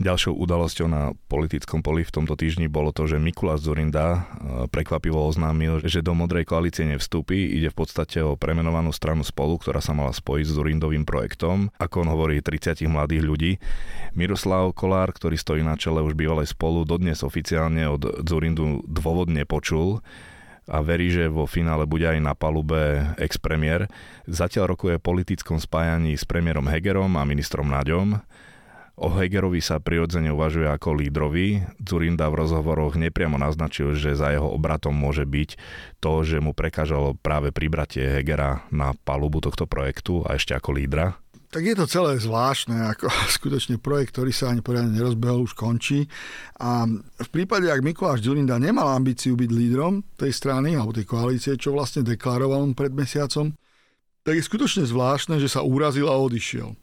Ďalšou 0.00 0.36
udalosťou 0.36 0.86
na 0.88 1.12
politickom 1.28 1.80
poli 1.80 2.04
v 2.04 2.14
tomto 2.14 2.36
týždni 2.36 2.68
bolo 2.68 2.92
to, 2.92 3.08
že 3.08 3.20
Mikuláš 3.20 3.64
Zurinda 3.64 4.06
e, 4.06 4.20
prekvapivo 4.68 5.20
oznámil, 5.24 5.84
že 5.84 6.04
do 6.04 6.12
Modrej 6.12 6.48
koalície 6.48 6.84
nevstúpi. 6.86 7.56
Ide 7.56 7.72
v 7.72 7.78
podstate 7.84 8.20
o 8.20 8.36
premenovanú 8.36 8.92
stranu 8.92 9.24
spolu, 9.24 9.56
ktorá 9.58 9.80
sa 9.80 9.96
mala 9.96 10.12
spojiť 10.12 10.44
s 10.46 10.54
Zurindovým 10.56 11.04
projektom. 11.08 11.72
Ako 11.80 12.04
on 12.04 12.12
hovorí, 12.12 12.40
30 12.44 12.84
mladých 12.88 13.22
ľudí. 13.24 13.52
Miroslav 14.12 14.72
Kolár, 14.76 15.12
ktorý 15.12 15.36
stojí 15.36 15.62
na 15.64 15.76
čele 15.76 16.04
už 16.04 16.16
bývalej 16.16 16.52
spolu, 16.52 16.84
dodnes 16.84 17.24
oficiálne 17.24 17.84
od 17.88 18.24
Zurindu 18.24 18.84
dôvodne 18.88 19.44
počul 19.44 20.00
a 20.70 20.78
verí, 20.86 21.10
že 21.10 21.26
vo 21.26 21.50
finále 21.50 21.82
bude 21.88 22.06
aj 22.06 22.22
na 22.22 22.32
palube 22.38 23.02
ex-premiér. 23.18 23.90
Zatiaľ 24.30 24.78
rokuje 24.78 25.02
politickom 25.02 25.58
spájaní 25.58 26.14
s 26.14 26.22
premiérom 26.22 26.70
Hegerom 26.70 27.18
a 27.18 27.26
ministrom 27.26 27.66
Naďom. 27.66 28.22
O 29.00 29.08
Hegerovi 29.08 29.64
sa 29.64 29.80
prirodzene 29.80 30.28
uvažuje 30.28 30.68
ako 30.68 30.92
lídrovi. 30.92 31.64
Zurinda 31.80 32.28
v 32.28 32.44
rozhovoroch 32.44 33.00
nepriamo 33.00 33.40
naznačil, 33.40 33.96
že 33.96 34.12
za 34.12 34.28
jeho 34.28 34.52
obratom 34.52 34.92
môže 34.92 35.24
byť 35.24 35.56
to, 36.04 36.20
že 36.20 36.36
mu 36.44 36.52
prekážalo 36.52 37.16
práve 37.16 37.48
pribratie 37.48 38.04
Hegera 38.04 38.68
na 38.68 38.92
palubu 38.92 39.40
tohto 39.40 39.64
projektu 39.64 40.20
a 40.28 40.36
ešte 40.36 40.52
ako 40.52 40.76
lídra. 40.76 41.16
Tak 41.48 41.64
je 41.64 41.74
to 41.80 41.88
celé 41.88 42.20
zvláštne, 42.20 42.76
ako 42.92 43.08
skutočne 43.40 43.80
projekt, 43.80 44.12
ktorý 44.12 44.36
sa 44.36 44.52
ani 44.52 44.60
poriadne 44.60 44.92
nerozbehol, 44.92 45.48
už 45.48 45.56
končí. 45.56 46.04
A 46.60 46.84
v 47.00 47.28
prípade, 47.32 47.72
ak 47.72 47.80
Mikuláš 47.80 48.20
Zurinda 48.20 48.60
nemal 48.60 48.92
ambíciu 48.92 49.32
byť 49.32 49.48
lídrom 49.48 50.04
tej 50.20 50.36
strany 50.36 50.76
alebo 50.76 50.92
tej 50.92 51.08
koalície, 51.08 51.56
čo 51.56 51.72
vlastne 51.72 52.04
deklaroval 52.04 52.76
pred 52.76 52.92
mesiacom, 52.92 53.56
tak 54.28 54.36
je 54.36 54.44
skutočne 54.44 54.84
zvláštne, 54.84 55.40
že 55.40 55.48
sa 55.48 55.64
urazil 55.64 56.04
a 56.04 56.20
odišiel. 56.20 56.76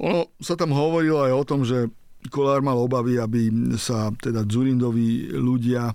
Ono 0.00 0.32
sa 0.40 0.56
tam 0.56 0.72
hovorilo 0.72 1.20
aj 1.28 1.32
o 1.36 1.44
tom, 1.44 1.60
že 1.62 1.92
Kolár 2.28 2.60
mal 2.60 2.76
obavy, 2.76 3.16
aby 3.16 3.48
sa 3.80 4.12
teda 4.12 4.44
Zurindovi 4.44 5.32
ľudia 5.32 5.92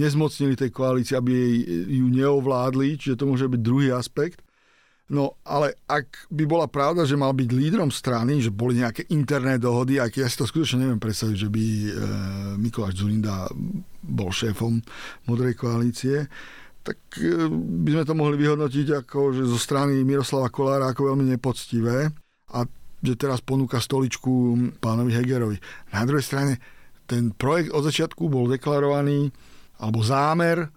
nezmocnili 0.00 0.56
tej 0.56 0.70
koalície, 0.72 1.18
aby 1.18 1.28
jej, 1.34 1.56
ju 2.00 2.06
neovládli, 2.08 2.96
čiže 2.96 3.18
to 3.20 3.28
môže 3.28 3.50
byť 3.50 3.60
druhý 3.60 3.92
aspekt. 3.92 4.40
No 5.08 5.40
ale 5.44 5.72
ak 5.88 6.28
by 6.28 6.44
bola 6.44 6.68
pravda, 6.68 7.08
že 7.08 7.16
mal 7.16 7.32
byť 7.32 7.48
lídrom 7.48 7.88
strany, 7.88 8.44
že 8.44 8.52
boli 8.52 8.80
nejaké 8.84 9.08
interné 9.08 9.56
dohody, 9.56 9.96
ak 9.96 10.20
ja 10.20 10.28
si 10.28 10.36
to 10.36 10.44
skutočne 10.44 10.84
neviem 10.84 11.00
predstaviť, 11.00 11.36
že 11.36 11.48
by 11.48 11.64
e, 11.64 11.90
Mikuláš 12.60 13.00
Zurinda 13.00 13.48
bol 14.04 14.28
šéfom 14.28 14.76
Modrej 15.24 15.56
koalície, 15.56 16.28
tak 16.84 17.00
e, 17.16 17.48
by 17.84 17.90
sme 17.96 18.04
to 18.04 18.12
mohli 18.12 18.36
vyhodnotiť 18.36 19.00
ako, 19.00 19.32
že 19.32 19.48
zo 19.48 19.56
strany 19.56 20.04
Miroslava 20.04 20.52
Kolára 20.52 20.92
ako 20.92 21.16
veľmi 21.16 21.24
nepoctivé. 21.24 22.12
A 22.52 22.68
že 23.02 23.14
teraz 23.14 23.38
ponúka 23.38 23.78
stoličku 23.78 24.56
pánovi 24.82 25.14
Hegerovi. 25.14 25.56
Na 25.94 26.02
druhej 26.02 26.24
strane 26.24 26.58
ten 27.08 27.32
projekt 27.32 27.72
od 27.72 27.86
začiatku 27.86 28.28
bol 28.28 28.50
deklarovaný, 28.50 29.32
alebo 29.78 30.02
zámer 30.02 30.68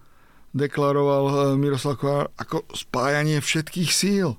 deklaroval 0.55 1.23
eh, 1.27 1.35
Miroslav 1.57 1.95
Kolár 1.97 2.27
ako 2.37 2.67
spájanie 2.71 3.39
všetkých 3.41 3.89
síl. 3.91 4.37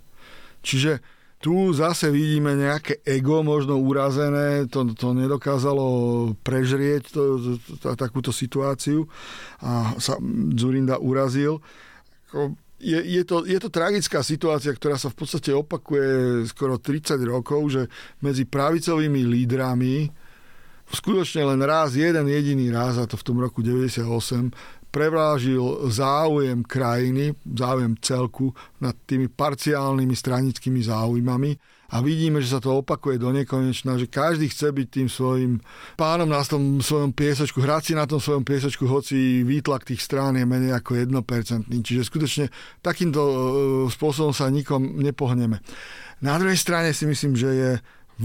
Čiže 0.62 1.03
tu 1.43 1.75
zase 1.75 2.07
vidíme 2.15 2.55
nejaké 2.55 3.03
ego 3.03 3.43
možno 3.43 3.75
urazené, 3.75 4.71
to, 4.71 4.95
to 4.95 5.11
nedokázalo 5.11 5.85
prežrieť 6.47 7.11
to, 7.11 7.23
to, 7.43 7.53
to, 7.83 7.87
takúto 7.99 8.31
situáciu 8.31 9.11
a 9.59 9.99
sa 9.99 10.23
Zurinda 10.55 11.03
urazil 11.03 11.59
je, 12.83 12.99
je, 12.99 13.23
to, 13.23 13.47
je 13.47 13.59
to 13.62 13.71
tragická 13.71 14.27
situácia, 14.27 14.75
ktorá 14.75 14.99
sa 14.99 15.07
v 15.07 15.17
podstate 15.23 15.55
opakuje 15.55 16.43
skoro 16.51 16.83
30 16.83 17.15
rokov, 17.23 17.61
že 17.71 17.83
medzi 18.19 18.43
pravicovými 18.43 19.23
lídrami 19.23 20.11
skutočne 20.93 21.55
len 21.55 21.61
raz, 21.62 21.97
jeden 21.97 22.29
jediný 22.29 22.69
raz, 22.75 23.01
a 23.01 23.09
to 23.09 23.17
v 23.17 23.25
tom 23.25 23.41
roku 23.41 23.65
98, 23.65 24.53
prevlážil 24.93 25.89
záujem 25.89 26.61
krajiny, 26.61 27.33
záujem 27.49 27.97
celku 28.03 28.53
nad 28.77 28.93
tými 29.09 29.33
parciálnymi 29.33 30.12
stranickými 30.12 30.85
záujmami 30.85 31.72
a 31.93 32.01
vidíme, 32.01 32.41
že 32.41 32.57
sa 32.57 32.61
to 32.65 32.81
opakuje 32.81 33.21
do 33.21 33.29
nekonečna, 33.29 34.01
že 34.01 34.09
každý 34.09 34.49
chce 34.49 34.73
byť 34.73 34.89
tým 34.89 35.09
svojim 35.13 35.61
pánom 36.01 36.25
na 36.25 36.41
tom 36.41 36.81
svojom 36.81 37.13
piesočku, 37.13 37.61
hrať 37.61 37.83
si 37.85 37.93
na 37.93 38.09
tom 38.09 38.17
svojom 38.17 38.49
piesočku, 38.49 38.89
hoci 38.89 39.45
výtlak 39.45 39.85
tých 39.85 40.01
strán 40.01 40.41
je 40.41 40.49
menej 40.49 40.73
ako 40.73 40.97
1%. 40.97 41.69
Čiže 41.69 42.09
skutočne 42.09 42.47
takýmto 42.81 43.21
e, 43.21 43.35
spôsobom 43.93 44.33
sa 44.33 44.49
nikom 44.49 45.05
nepohneme. 45.05 45.61
Na 46.25 46.41
druhej 46.41 46.57
strane 46.57 46.97
si 46.97 47.05
myslím, 47.05 47.37
že 47.37 47.51
je 47.53 47.71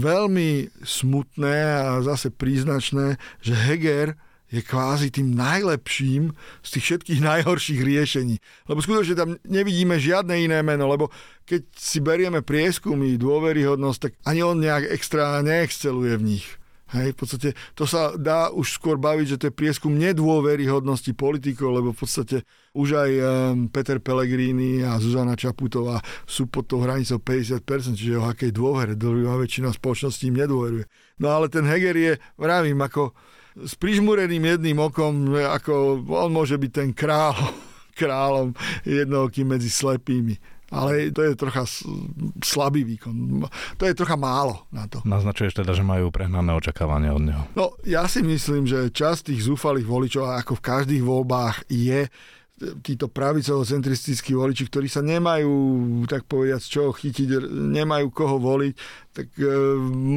veľmi 0.00 0.72
smutné 0.80 1.56
a 1.76 2.00
zase 2.00 2.32
príznačné, 2.32 3.20
že 3.44 3.52
Heger 3.52 4.16
je 4.48 4.60
kvázi 4.64 5.12
tým 5.12 5.36
najlepším 5.36 6.32
z 6.64 6.68
tých 6.76 6.84
všetkých 6.84 7.20
najhorších 7.30 7.80
riešení. 7.80 8.36
Lebo 8.68 8.80
skutočne 8.80 9.14
tam 9.16 9.30
nevidíme 9.44 10.00
žiadne 10.00 10.34
iné 10.36 10.64
meno, 10.64 10.88
lebo 10.88 11.12
keď 11.48 11.64
si 11.76 12.00
berieme 12.04 12.44
prieskumy, 12.44 13.16
dôveryhodnosť, 13.16 13.98
tak 14.00 14.12
ani 14.28 14.40
on 14.44 14.60
nejak 14.60 14.92
extra 14.92 15.40
neexceluje 15.40 16.14
v 16.20 16.26
nich. 16.36 16.46
Hej, 16.88 17.12
v 17.12 17.18
podstate 17.20 17.48
to 17.76 17.84
sa 17.84 18.16
dá 18.16 18.48
už 18.48 18.80
skôr 18.80 18.96
baviť, 18.96 19.36
že 19.36 19.36
to 19.36 19.44
je 19.52 19.58
prieskum 19.60 19.92
nedôveryhodnosti 19.92 21.12
politikov, 21.12 21.76
lebo 21.76 21.92
v 21.92 22.00
podstate 22.00 22.48
už 22.72 22.88
aj 22.96 23.10
um, 23.12 23.24
Peter 23.68 24.00
Pellegrini 24.00 24.80
a 24.80 24.96
Zuzana 24.96 25.36
Čaputová 25.36 26.00
sú 26.24 26.48
pod 26.48 26.64
tou 26.64 26.80
hranicou 26.80 27.20
50%, 27.20 27.92
čiže 27.92 28.16
o 28.16 28.24
akej 28.24 28.56
dôvere, 28.56 28.96
druhá 28.96 29.36
väčšina 29.36 29.68
spoločnosti 29.76 30.32
im 30.32 30.40
nedôveruje. 30.40 30.88
No 31.20 31.28
ale 31.28 31.52
ten 31.52 31.68
Heger 31.68 31.92
je, 31.92 32.12
vravím, 32.40 32.80
ako 32.80 33.12
s 33.64 33.74
prižmureným 33.74 34.44
jedným 34.56 34.78
okom, 34.78 35.34
ako 35.34 36.04
on 36.06 36.30
môže 36.30 36.54
byť 36.54 36.70
ten 36.70 36.90
král, 36.94 37.34
kráľom 38.00 38.54
jednookým 38.86 39.48
medzi 39.56 39.70
slepými. 39.72 40.58
Ale 40.68 41.08
to 41.16 41.24
je 41.24 41.32
trocha 41.32 41.64
slabý 42.44 42.84
výkon. 42.84 43.40
To 43.80 43.88
je 43.88 43.96
trocha 43.96 44.20
málo 44.20 44.68
na 44.68 44.84
to. 44.84 45.00
Naznačuješ 45.00 45.64
teda, 45.64 45.72
že 45.72 45.80
majú 45.80 46.12
prehnané 46.12 46.52
očakávania 46.52 47.16
od 47.16 47.24
neho. 47.24 47.42
No, 47.56 47.72
ja 47.88 48.04
si 48.04 48.20
myslím, 48.20 48.68
že 48.68 48.92
časť 48.92 49.32
tých 49.32 49.48
zúfalých 49.48 49.88
voličov, 49.88 50.28
ako 50.28 50.60
v 50.60 50.64
každých 50.68 51.02
voľbách, 51.08 51.64
je 51.72 52.12
títo 52.58 53.06
pravicovo-centristickí 53.06 54.34
voliči, 54.34 54.66
ktorí 54.66 54.90
sa 54.90 55.00
nemajú, 55.00 55.50
tak 56.10 56.26
povediať, 56.26 56.60
z 56.60 56.68
čoho 56.68 56.90
chytiť, 56.90 57.46
nemajú 57.54 58.06
koho 58.10 58.36
voliť, 58.42 58.74
tak 59.14 59.30
e, 59.38 59.46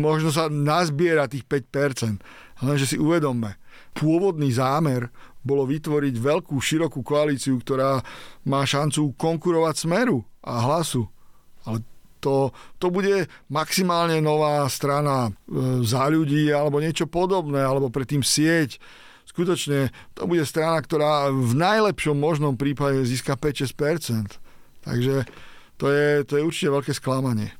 možno 0.01 0.33
sa 0.33 0.49
nazbiera 0.49 1.29
tých 1.29 1.45
5%. 1.45 2.17
Lenže 2.61 2.95
si 2.95 2.97
uvedomme, 3.01 3.57
pôvodný 3.97 4.53
zámer 4.53 5.09
bolo 5.41 5.65
vytvoriť 5.65 6.15
veľkú, 6.21 6.53
širokú 6.61 7.01
koalíciu, 7.01 7.57
ktorá 7.57 8.05
má 8.45 8.61
šancu 8.61 9.17
konkurovať 9.17 9.89
smeru 9.89 10.21
a 10.45 10.61
hlasu. 10.61 11.09
Ale 11.65 11.81
to, 12.21 12.53
to 12.77 12.93
bude 12.93 13.25
maximálne 13.49 14.21
nová 14.21 14.61
strana 14.69 15.29
e, 15.29 15.81
za 15.81 16.05
ľudí 16.05 16.53
alebo 16.53 16.77
niečo 16.77 17.09
podobné, 17.09 17.65
alebo 17.65 17.89
predtým 17.89 18.21
sieť. 18.21 18.77
Skutočne 19.25 19.89
to 20.13 20.29
bude 20.29 20.45
strana, 20.45 20.77
ktorá 20.77 21.33
v 21.33 21.53
najlepšom 21.57 22.13
možnom 22.13 22.53
prípade 22.53 23.01
získa 23.09 23.33
5-6%. 23.33 24.37
Takže 24.85 25.25
to 25.81 25.85
je, 25.89 26.09
to 26.29 26.37
je 26.37 26.45
určite 26.45 26.69
veľké 26.69 26.93
sklamanie. 26.93 27.57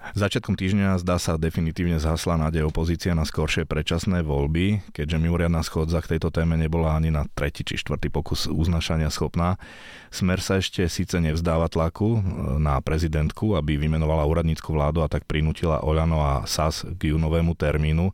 Začiatkom 0.00 0.56
týždňa 0.56 0.96
zdá 1.04 1.20
sa 1.20 1.36
definitívne 1.36 2.00
zhasla 2.00 2.40
nádej 2.40 2.66
opozícia 2.66 3.12
na 3.12 3.28
skoršie 3.28 3.68
predčasné 3.68 4.24
voľby, 4.24 4.80
keďže 4.96 5.20
mimoriadná 5.20 5.60
schodza 5.60 6.00
k 6.00 6.16
tejto 6.16 6.32
téme 6.32 6.56
nebola 6.56 6.96
ani 6.96 7.12
na 7.12 7.28
tretí 7.36 7.62
či 7.62 7.76
štvrtý 7.76 8.08
pokus 8.08 8.48
uznašania 8.48 9.12
schopná. 9.12 9.60
Smer 10.08 10.40
sa 10.40 10.56
ešte 10.56 10.88
síce 10.88 11.20
nevzdáva 11.20 11.68
tlaku 11.68 12.16
e, 12.16 12.20
na 12.58 12.80
prezidentku, 12.80 13.54
aby 13.54 13.76
vymenovala 13.76 14.24
úradnícku 14.24 14.72
vládu 14.72 15.04
a 15.04 15.08
tak 15.12 15.28
prinútila 15.28 15.84
Oľano 15.84 16.18
a 16.24 16.32
SAS 16.48 16.82
k 16.96 17.12
júnovému 17.12 17.52
termínu. 17.52 18.10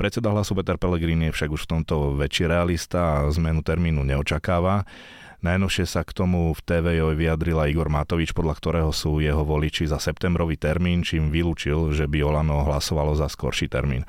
Predseda 0.00 0.32
hlasu 0.32 0.56
Peter 0.56 0.80
Pellegrini 0.80 1.28
je 1.28 1.34
však 1.36 1.50
už 1.52 1.68
v 1.68 1.70
tomto 1.76 2.16
väčší 2.16 2.48
realista 2.48 3.26
a 3.26 3.28
zmenu 3.34 3.60
termínu 3.60 4.00
neočakáva. 4.00 4.88
Najnovšie 5.38 5.86
sa 5.86 6.02
k 6.02 6.10
tomu 6.10 6.50
v 6.50 6.60
TVJ 6.66 7.14
vyjadrila 7.14 7.70
Igor 7.70 7.86
Matovič, 7.86 8.34
podľa 8.34 8.58
ktorého 8.58 8.90
sú 8.90 9.22
jeho 9.22 9.46
voliči 9.46 9.86
za 9.86 10.02
septembrový 10.02 10.58
termín, 10.58 11.06
čím 11.06 11.30
vylúčil, 11.30 11.94
že 11.94 12.10
by 12.10 12.26
Olano 12.26 12.66
hlasovalo 12.66 13.14
za 13.14 13.30
skorší 13.30 13.70
termín. 13.70 14.02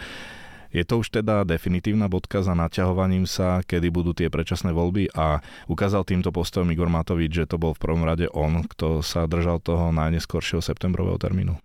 Je 0.69 0.86
to 0.86 1.01
už 1.01 1.09
teda 1.09 1.45
definitívna 1.45 2.09
bodka 2.09 2.45
za 2.45 2.53
naťahovaním 2.53 3.25
sa, 3.25 3.62
kedy 3.65 3.89
budú 3.89 4.13
tie 4.13 4.29
predčasné 4.29 4.69
voľby 4.69 5.09
a 5.17 5.41
ukázal 5.65 6.05
týmto 6.05 6.29
postojom 6.29 6.69
Igor 6.69 6.89
Matovič, 6.89 7.45
že 7.45 7.50
to 7.50 7.57
bol 7.57 7.74
v 7.74 7.81
prvom 7.81 8.05
rade 8.05 8.29
on, 8.33 8.65
kto 8.65 9.01
sa 9.01 9.25
držal 9.25 9.62
toho 9.62 9.89
najneskoršieho 9.93 10.62
septembrového 10.62 11.17
termínu. 11.17 11.57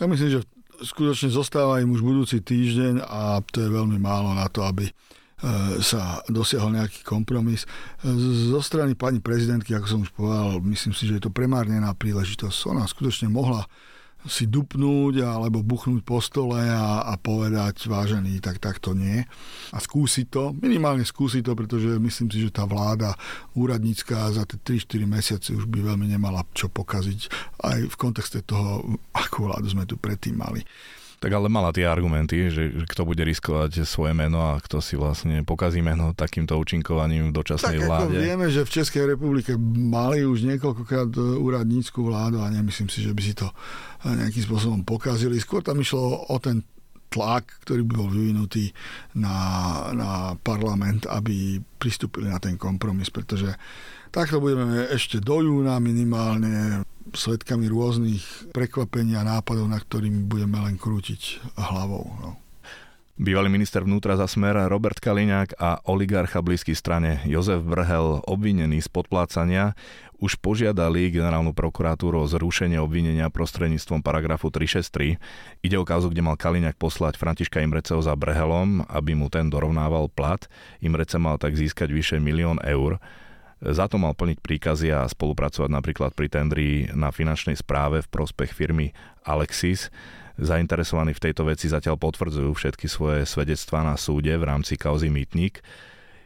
Ja 0.00 0.08
myslím, 0.08 0.40
že 0.40 0.48
skutočne 0.80 1.28
zostáva 1.28 1.84
im 1.84 1.92
už 1.92 2.00
budúci 2.00 2.40
týždeň 2.40 3.04
a 3.04 3.44
to 3.44 3.64
je 3.64 3.68
veľmi 3.68 4.00
málo 4.00 4.32
na 4.32 4.48
to, 4.48 4.64
aby 4.64 4.88
sa 5.80 6.20
dosiahol 6.28 6.76
nejaký 6.76 7.00
kompromis. 7.00 7.64
E, 8.04 8.12
zo 8.52 8.60
strany 8.60 8.92
pani 8.92 9.24
prezidentky, 9.24 9.72
ako 9.72 9.86
som 9.88 10.00
už 10.04 10.12
povedal, 10.12 10.60
myslím 10.68 10.92
si, 10.92 11.08
že 11.08 11.16
je 11.16 11.24
to 11.24 11.32
premárnená 11.32 11.96
príležitosť. 11.96 12.58
Ona 12.68 12.84
skutočne 12.84 13.32
mohla 13.32 13.64
si 14.28 14.44
dupnúť 14.44 15.24
alebo 15.24 15.64
buchnúť 15.64 16.04
po 16.04 16.20
stole 16.20 16.60
a, 16.60 17.08
a 17.08 17.16
povedať, 17.16 17.88
vážený, 17.88 18.44
tak 18.44 18.60
takto 18.60 18.92
nie. 18.92 19.24
A 19.72 19.78
skúsiť 19.80 20.26
to, 20.28 20.52
minimálne 20.60 21.08
skúsiť 21.08 21.40
to, 21.40 21.56
pretože 21.56 21.96
myslím 21.96 22.28
si, 22.28 22.44
že 22.44 22.52
tá 22.52 22.68
vláda 22.68 23.16
úradnícka 23.56 24.28
za 24.28 24.44
tie 24.44 24.76
3-4 24.76 25.08
mesiace 25.08 25.48
už 25.56 25.64
by 25.72 25.80
veľmi 25.80 26.04
nemala 26.04 26.44
čo 26.52 26.68
pokaziť 26.68 27.20
aj 27.64 27.78
v 27.88 27.96
kontexte 27.96 28.44
toho, 28.44 29.00
akú 29.16 29.48
vládu 29.48 29.72
sme 29.72 29.88
tu 29.88 29.96
predtým 29.96 30.36
mali. 30.36 30.60
Tak 31.20 31.36
ale 31.36 31.52
mala 31.52 31.68
tie 31.68 31.84
argumenty, 31.84 32.48
že, 32.48 32.72
že 32.72 32.84
kto 32.88 33.04
bude 33.04 33.20
riskovať 33.20 33.84
svoje 33.84 34.16
meno 34.16 34.40
a 34.40 34.56
kto 34.56 34.80
si 34.80 34.96
vlastne 34.96 35.44
pokazí 35.44 35.84
meno 35.84 36.16
takýmto 36.16 36.56
účinkovaním 36.56 37.28
v 37.28 37.36
dočasnej 37.36 37.76
tak, 37.76 37.84
vláde. 37.84 38.16
Tak 38.16 38.24
vieme, 38.24 38.46
že 38.48 38.64
v 38.64 38.72
Českej 38.80 39.04
republike 39.04 39.52
mali 39.76 40.24
už 40.24 40.48
niekoľkokrát 40.48 41.12
úradnícku 41.36 42.00
vládu 42.00 42.40
a 42.40 42.48
nemyslím 42.48 42.88
si, 42.88 43.04
že 43.04 43.12
by 43.12 43.20
si 43.20 43.36
to 43.36 43.52
nejakým 44.00 44.48
spôsobom 44.48 44.80
pokazili. 44.80 45.36
Skôr 45.36 45.60
tam 45.60 45.84
išlo 45.84 46.24
o 46.24 46.36
ten 46.40 46.64
tlak, 47.12 47.52
ktorý 47.68 47.84
by 47.84 47.92
bol 48.00 48.08
vyvinutý 48.08 48.72
na, 49.18 49.36
na 49.92 50.10
parlament, 50.40 51.04
aby 51.04 51.60
pristúpili 51.76 52.32
na 52.32 52.40
ten 52.40 52.56
kompromis, 52.56 53.12
pretože 53.12 53.50
takto 54.08 54.40
budeme 54.40 54.88
ešte 54.88 55.20
do 55.20 55.42
júna 55.42 55.76
minimálne 55.82 56.86
svetkami 57.12 57.66
rôznych 57.70 58.52
prekvapení 58.54 59.18
a 59.18 59.26
nápadov, 59.26 59.66
na 59.66 59.78
ktorými 59.78 60.26
budeme 60.26 60.58
len 60.62 60.76
krútiť 60.78 61.42
hlavou. 61.58 62.06
No. 62.20 62.30
Bývalý 63.20 63.52
minister 63.52 63.84
vnútra 63.84 64.16
za 64.16 64.24
smer 64.24 64.56
Robert 64.72 64.96
Kaliňák 64.96 65.60
a 65.60 65.84
oligarcha 65.84 66.40
blízky 66.40 66.72
strane 66.72 67.20
Jozef 67.28 67.60
Brhel, 67.60 68.24
obvinený 68.24 68.80
z 68.80 68.88
podplácania, 68.88 69.76
už 70.20 70.40
požiadali 70.40 71.12
generálnu 71.12 71.52
prokuratúru 71.52 72.24
o 72.24 72.28
zrušenie 72.28 72.80
obvinenia 72.80 73.28
prostredníctvom 73.28 74.00
paragrafu 74.00 74.48
363. 74.48 75.20
Ide 75.60 75.76
o 75.76 75.84
kauzu, 75.84 76.08
kde 76.08 76.24
mal 76.24 76.40
Kaliňák 76.40 76.80
poslať 76.80 77.20
Františka 77.20 77.60
Imreceho 77.60 78.00
za 78.00 78.16
Brhelom, 78.16 78.88
aby 78.88 79.12
mu 79.12 79.28
ten 79.28 79.52
dorovnával 79.52 80.08
plat. 80.08 80.48
Imrece 80.80 81.20
mal 81.20 81.36
tak 81.36 81.60
získať 81.60 81.92
vyše 81.92 82.16
milión 82.24 82.56
eur. 82.64 83.04
Za 83.60 83.92
to 83.92 84.00
mal 84.00 84.16
plniť 84.16 84.40
príkazy 84.40 84.88
a 84.88 85.04
spolupracovať 85.04 85.68
napríklad 85.68 86.16
pri 86.16 86.32
tendri 86.32 86.88
na 86.96 87.12
finančnej 87.12 87.60
správe 87.60 88.00
v 88.00 88.08
prospech 88.08 88.56
firmy 88.56 88.96
Alexis. 89.28 89.92
Zainteresovaní 90.40 91.12
v 91.12 91.28
tejto 91.28 91.44
veci 91.44 91.68
zatiaľ 91.68 92.00
potvrdzujú 92.00 92.56
všetky 92.56 92.88
svoje 92.88 93.28
svedectvá 93.28 93.84
na 93.84 94.00
súde 94.00 94.32
v 94.32 94.48
rámci 94.48 94.80
kauzy 94.80 95.12
Mýtnik. 95.12 95.60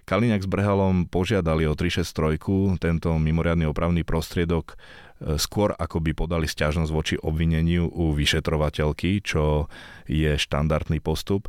Kaliňák 0.06 0.44
s 0.44 0.48
Brehalom 0.52 1.10
požiadali 1.10 1.66
o 1.66 1.74
363, 1.74 2.78
tento 2.78 3.10
mimoriadný 3.16 3.66
opravný 3.66 4.04
prostriedok 4.04 4.76
e, 4.76 5.34
skôr 5.40 5.72
ako 5.74 5.98
by 6.04 6.12
podali 6.12 6.46
stiažnosť 6.46 6.92
voči 6.92 7.16
obvineniu 7.18 7.88
u 7.88 8.12
vyšetrovateľky, 8.12 9.24
čo 9.24 9.66
je 10.04 10.36
štandardný 10.36 11.00
postup. 11.00 11.48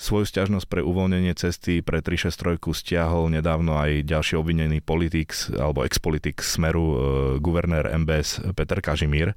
Svoju 0.00 0.24
stiažnosť 0.24 0.64
pre 0.64 0.80
uvoľnenie 0.80 1.36
cesty 1.36 1.84
pre 1.84 2.00
363 2.00 2.56
stiahol 2.72 3.28
nedávno 3.28 3.76
aj 3.76 4.08
ďalší 4.08 4.40
obvinený 4.40 4.80
politik 4.80 5.36
alebo 5.52 5.84
ex-politik 5.84 6.40
Smeru 6.40 6.86
e, 6.88 6.96
guvernér 7.36 7.92
MBS 8.00 8.40
Peter 8.56 8.80
Kažimír. 8.80 9.36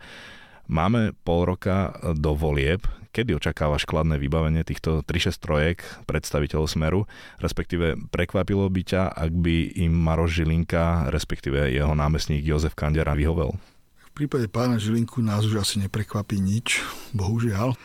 Máme 0.71 1.11
pol 1.27 1.51
roka 1.51 1.91
do 2.15 2.31
volieb. 2.39 2.87
Kedy 3.11 3.35
očakávaš 3.35 3.83
kladné 3.83 4.15
vybavenie 4.15 4.63
týchto 4.63 5.03
363 5.03 6.07
predstaviteľov 6.07 6.71
Smeru? 6.71 7.01
Respektíve 7.43 7.99
prekvapilo 8.07 8.63
by 8.71 8.81
ťa, 8.87 9.03
ak 9.11 9.35
by 9.35 9.83
im 9.83 9.91
Maroš 9.91 10.47
Žilinka, 10.47 11.11
respektíve 11.11 11.75
jeho 11.75 11.91
námestník 11.91 12.39
Jozef 12.39 12.71
Kandera 12.71 13.11
vyhovel? 13.19 13.59
V 13.99 14.11
prípade 14.15 14.47
pána 14.47 14.79
Žilinku 14.79 15.19
nás 15.19 15.43
už 15.43 15.59
asi 15.59 15.83
neprekvapí 15.83 16.39
nič, 16.39 16.79
bohužiaľ. 17.11 17.75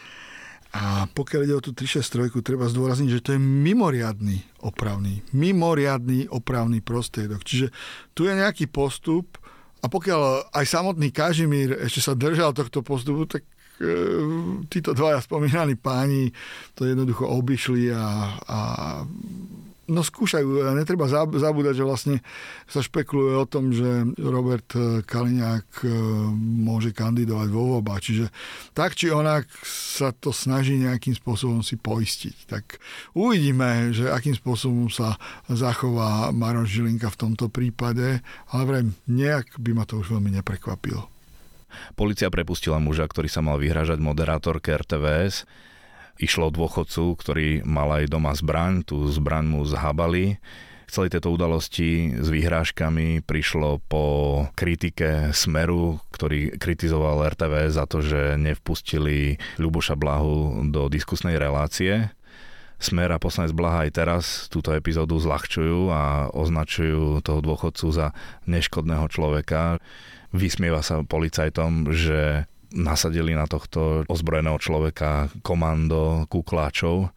A 0.77 1.09
pokiaľ 1.09 1.41
ide 1.49 1.57
o 1.57 1.65
tú 1.65 1.73
363, 1.73 2.45
treba 2.45 2.69
zdôrazniť, 2.69 3.09
že 3.09 3.25
to 3.25 3.31
je 3.33 3.41
mimoriadný 3.41 4.45
opravný, 4.61 5.25
mimoriadný 5.33 6.29
opravný 6.29 6.85
prostriedok. 6.85 7.41
Čiže 7.41 7.73
tu 8.13 8.29
je 8.29 8.37
nejaký 8.37 8.69
postup 8.69 9.41
a 9.81 9.87
pokiaľ 9.89 10.53
aj 10.53 10.65
samotný 10.69 11.09
Kažimír 11.09 11.73
ešte 11.89 12.05
sa 12.05 12.13
držal 12.13 12.53
tohto 12.53 12.85
postupu, 12.85 13.25
tak 13.25 13.49
e, 13.81 13.89
títo 14.69 14.93
dvaja 14.93 15.25
spomínaní 15.25 15.81
páni 15.81 16.37
to 16.77 16.85
jednoducho 16.85 17.25
obišli 17.25 17.89
a, 17.89 18.37
a 18.45 18.59
No 19.89 20.05
skúšajú, 20.05 20.69
netreba 20.77 21.09
zabúdať, 21.09 21.75
že 21.81 21.85
vlastne 21.89 22.17
sa 22.69 22.85
špekuluje 22.85 23.35
o 23.41 23.49
tom, 23.49 23.73
že 23.73 24.05
Robert 24.21 24.69
eh, 24.77 25.01
Kaliňák 25.01 25.69
eh, 25.81 25.91
môže 26.37 26.93
kandidovať 26.93 27.49
vo 27.49 27.77
voľba. 27.77 27.97
Čiže 27.97 28.29
tak 28.77 29.01
či 29.01 29.09
onak 29.09 29.49
sa 29.65 30.13
to 30.13 30.29
snaží 30.29 30.77
nejakým 30.77 31.17
spôsobom 31.17 31.65
si 31.65 31.81
poistiť. 31.81 32.37
Tak 32.45 32.77
uvidíme, 33.17 33.97
že 33.97 34.13
akým 34.13 34.37
spôsobom 34.37 34.93
sa 34.93 35.17
zachová 35.49 36.37
Maroš 36.37 36.69
Žilinka 36.69 37.09
v 37.09 37.21
tomto 37.25 37.49
prípade, 37.49 38.21
ale 38.53 38.63
vrem, 38.69 38.87
nejak 39.09 39.57
by 39.57 39.73
ma 39.73 39.89
to 39.89 40.05
už 40.05 40.13
veľmi 40.13 40.37
neprekvapilo. 40.37 41.09
Polícia 41.97 42.29
prepustila 42.29 42.77
muža, 42.77 43.09
ktorý 43.09 43.29
sa 43.29 43.41
mal 43.41 43.57
vyhražať 43.57 44.01
moderátorke 44.01 44.73
RTVS. 44.73 45.49
Išlo 46.19 46.51
o 46.51 46.55
dôchodcu, 46.55 47.15
ktorý 47.15 47.49
mal 47.63 48.03
aj 48.03 48.11
doma 48.11 48.35
zbraň, 48.35 48.83
tú 48.83 49.07
zbraň 49.07 49.45
mu 49.47 49.63
zhabali. 49.63 50.43
V 50.89 50.91
celej 50.91 51.15
tejto 51.15 51.37
udalosti 51.37 52.17
s 52.17 52.27
vyhrážkami 52.33 53.23
prišlo 53.23 53.79
po 53.87 54.05
kritike 54.57 55.31
Smeru, 55.37 56.01
ktorý 56.11 56.57
kritizoval 56.57 57.29
RTV 57.29 57.71
za 57.71 57.85
to, 57.85 58.03
že 58.03 58.41
nevpustili 58.41 59.37
Ľuboša 59.61 59.95
Blahu 59.95 60.65
do 60.73 60.89
diskusnej 60.89 61.37
relácie. 61.37 62.11
Smer 62.79 63.11
a 63.15 63.23
poslanec 63.23 63.55
Blaha 63.55 63.87
aj 63.87 63.91
teraz 63.95 64.25
túto 64.51 64.71
epizódu 64.75 65.19
zľahčujú 65.19 65.91
a 65.91 66.31
označujú 66.31 67.21
toho 67.27 67.41
dôchodcu 67.43 67.87
za 67.91 68.17
neškodného 68.47 69.07
človeka. 69.11 69.83
Vysmieva 70.31 70.83
sa 70.83 71.03
policajtom, 71.03 71.91
že 71.95 72.47
nasadili 72.73 73.33
na 73.33 73.49
tohto 73.49 74.05
ozbrojeného 74.09 74.59
človeka 74.61 75.33
komando 75.41 76.29
kukláčov, 76.29 77.13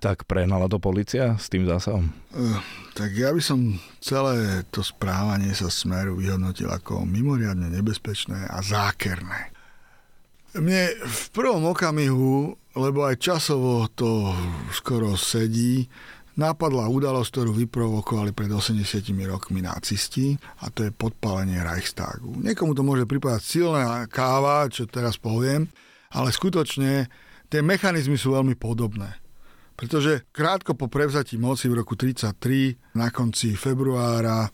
tak 0.00 0.28
prehnala 0.28 0.68
to 0.68 0.76
policia 0.76 1.34
s 1.40 1.48
tým 1.48 1.64
zásahom? 1.64 2.12
Uh, 2.32 2.60
tak 2.92 3.16
ja 3.16 3.32
by 3.32 3.40
som 3.40 3.80
celé 3.98 4.64
to 4.68 4.84
správanie 4.84 5.56
sa 5.56 5.72
smeru 5.72 6.20
vyhodnotil 6.20 6.68
ako 6.68 7.08
mimoriadne 7.08 7.72
nebezpečné 7.72 8.48
a 8.48 8.60
zákerné. 8.60 9.52
Mne 10.56 10.96
v 11.04 11.24
prvom 11.36 11.68
okamihu, 11.68 12.56
lebo 12.76 13.04
aj 13.04 13.20
časovo 13.20 13.88
to 13.92 14.32
skoro 14.72 15.12
sedí, 15.16 15.84
napadla 16.36 16.86
udalosť, 16.92 17.28
ktorú 17.32 17.50
vyprovokovali 17.64 18.36
pred 18.36 18.52
80 18.52 18.84
rokmi 19.24 19.64
nacisti 19.64 20.36
a 20.62 20.68
to 20.68 20.84
je 20.84 20.92
podpálenie 20.92 21.58
Reichstagu. 21.64 22.36
Niekomu 22.36 22.76
to 22.76 22.84
môže 22.84 23.08
pripadať 23.08 23.42
silná 23.42 24.04
káva, 24.06 24.68
čo 24.68 24.84
teraz 24.84 25.16
poviem, 25.16 25.66
ale 26.12 26.28
skutočne 26.30 27.08
tie 27.48 27.60
mechanizmy 27.64 28.20
sú 28.20 28.36
veľmi 28.36 28.54
podobné. 28.54 29.16
Pretože 29.76 30.24
krátko 30.32 30.72
po 30.72 30.88
prevzatí 30.88 31.36
moci 31.36 31.68
v 31.68 31.84
roku 31.84 31.96
1933, 32.00 32.96
na 32.96 33.12
konci 33.12 33.52
februára, 33.52 34.48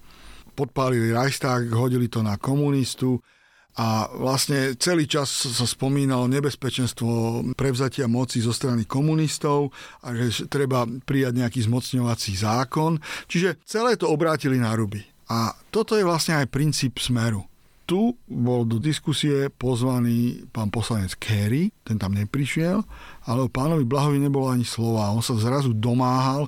podpálili 0.58 1.14
Reichstag, 1.14 1.70
hodili 1.70 2.10
to 2.10 2.26
na 2.26 2.38
komunistu 2.38 3.22
a 3.72 4.04
vlastne 4.12 4.76
celý 4.76 5.08
čas 5.08 5.32
sa 5.32 5.64
spomínalo 5.64 6.28
nebezpečenstvo 6.28 7.40
prevzatia 7.56 8.04
moci 8.04 8.44
zo 8.44 8.52
strany 8.52 8.84
komunistov 8.84 9.72
a 10.04 10.12
že 10.12 10.44
treba 10.52 10.84
prijať 10.84 11.40
nejaký 11.40 11.60
zmocňovací 11.64 12.36
zákon. 12.36 13.00
Čiže 13.32 13.64
celé 13.64 13.96
to 13.96 14.12
obrátili 14.12 14.60
na 14.60 14.76
ruby. 14.76 15.00
A 15.32 15.56
toto 15.72 15.96
je 15.96 16.04
vlastne 16.04 16.36
aj 16.36 16.52
princíp 16.52 17.00
smeru. 17.00 17.48
Tu 17.82 18.14
bol 18.30 18.62
do 18.62 18.78
diskusie 18.78 19.50
pozvaný 19.50 20.46
pán 20.54 20.70
poslanec 20.70 21.18
Kerry, 21.18 21.74
ten 21.82 21.98
tam 21.98 22.14
neprišiel, 22.14 22.78
ale 23.26 23.40
o 23.42 23.50
pánovi 23.50 23.82
Blahovi 23.82 24.22
nebolo 24.22 24.52
ani 24.52 24.62
slova. 24.62 25.10
On 25.10 25.24
sa 25.24 25.34
zrazu 25.34 25.74
domáhal 25.74 26.46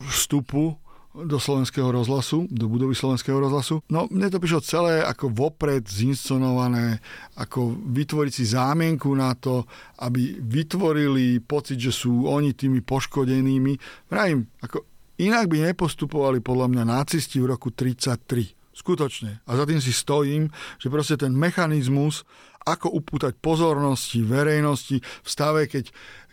vstupu 0.00 0.79
do 1.10 1.42
slovenského 1.42 1.90
rozhlasu, 1.90 2.46
do 2.46 2.70
budovy 2.70 2.94
slovenského 2.94 3.34
rozhlasu. 3.34 3.82
No, 3.90 4.06
mne 4.06 4.30
to 4.30 4.38
prišlo 4.38 4.62
celé 4.62 4.94
ako 5.02 5.34
vopred 5.34 5.82
zinscenované, 5.82 7.02
ako 7.34 7.74
vytvoriť 7.74 8.32
si 8.32 8.44
zámienku 8.54 9.10
na 9.18 9.34
to, 9.34 9.66
aby 10.06 10.38
vytvorili 10.38 11.42
pocit, 11.42 11.82
že 11.82 11.90
sú 11.90 12.30
oni 12.30 12.54
tými 12.54 12.78
poškodenými. 12.86 13.74
Vrajím, 14.06 14.46
ako 14.62 14.86
inak 15.18 15.50
by 15.50 15.74
nepostupovali 15.74 16.38
podľa 16.38 16.66
mňa 16.78 16.84
nacisti 16.86 17.42
v 17.42 17.50
roku 17.58 17.74
33. 17.74 18.54
Skutočne. 18.70 19.42
A 19.44 19.58
za 19.58 19.66
tým 19.66 19.82
si 19.82 19.90
stojím, 19.90 20.46
že 20.78 20.88
proste 20.88 21.18
ten 21.18 21.34
mechanizmus, 21.34 22.22
ako 22.64 22.92
upútať 23.02 23.34
pozornosti 23.40 24.22
verejnosti 24.22 25.02
v 25.02 25.28
stave, 25.28 25.66
keď 25.66 25.90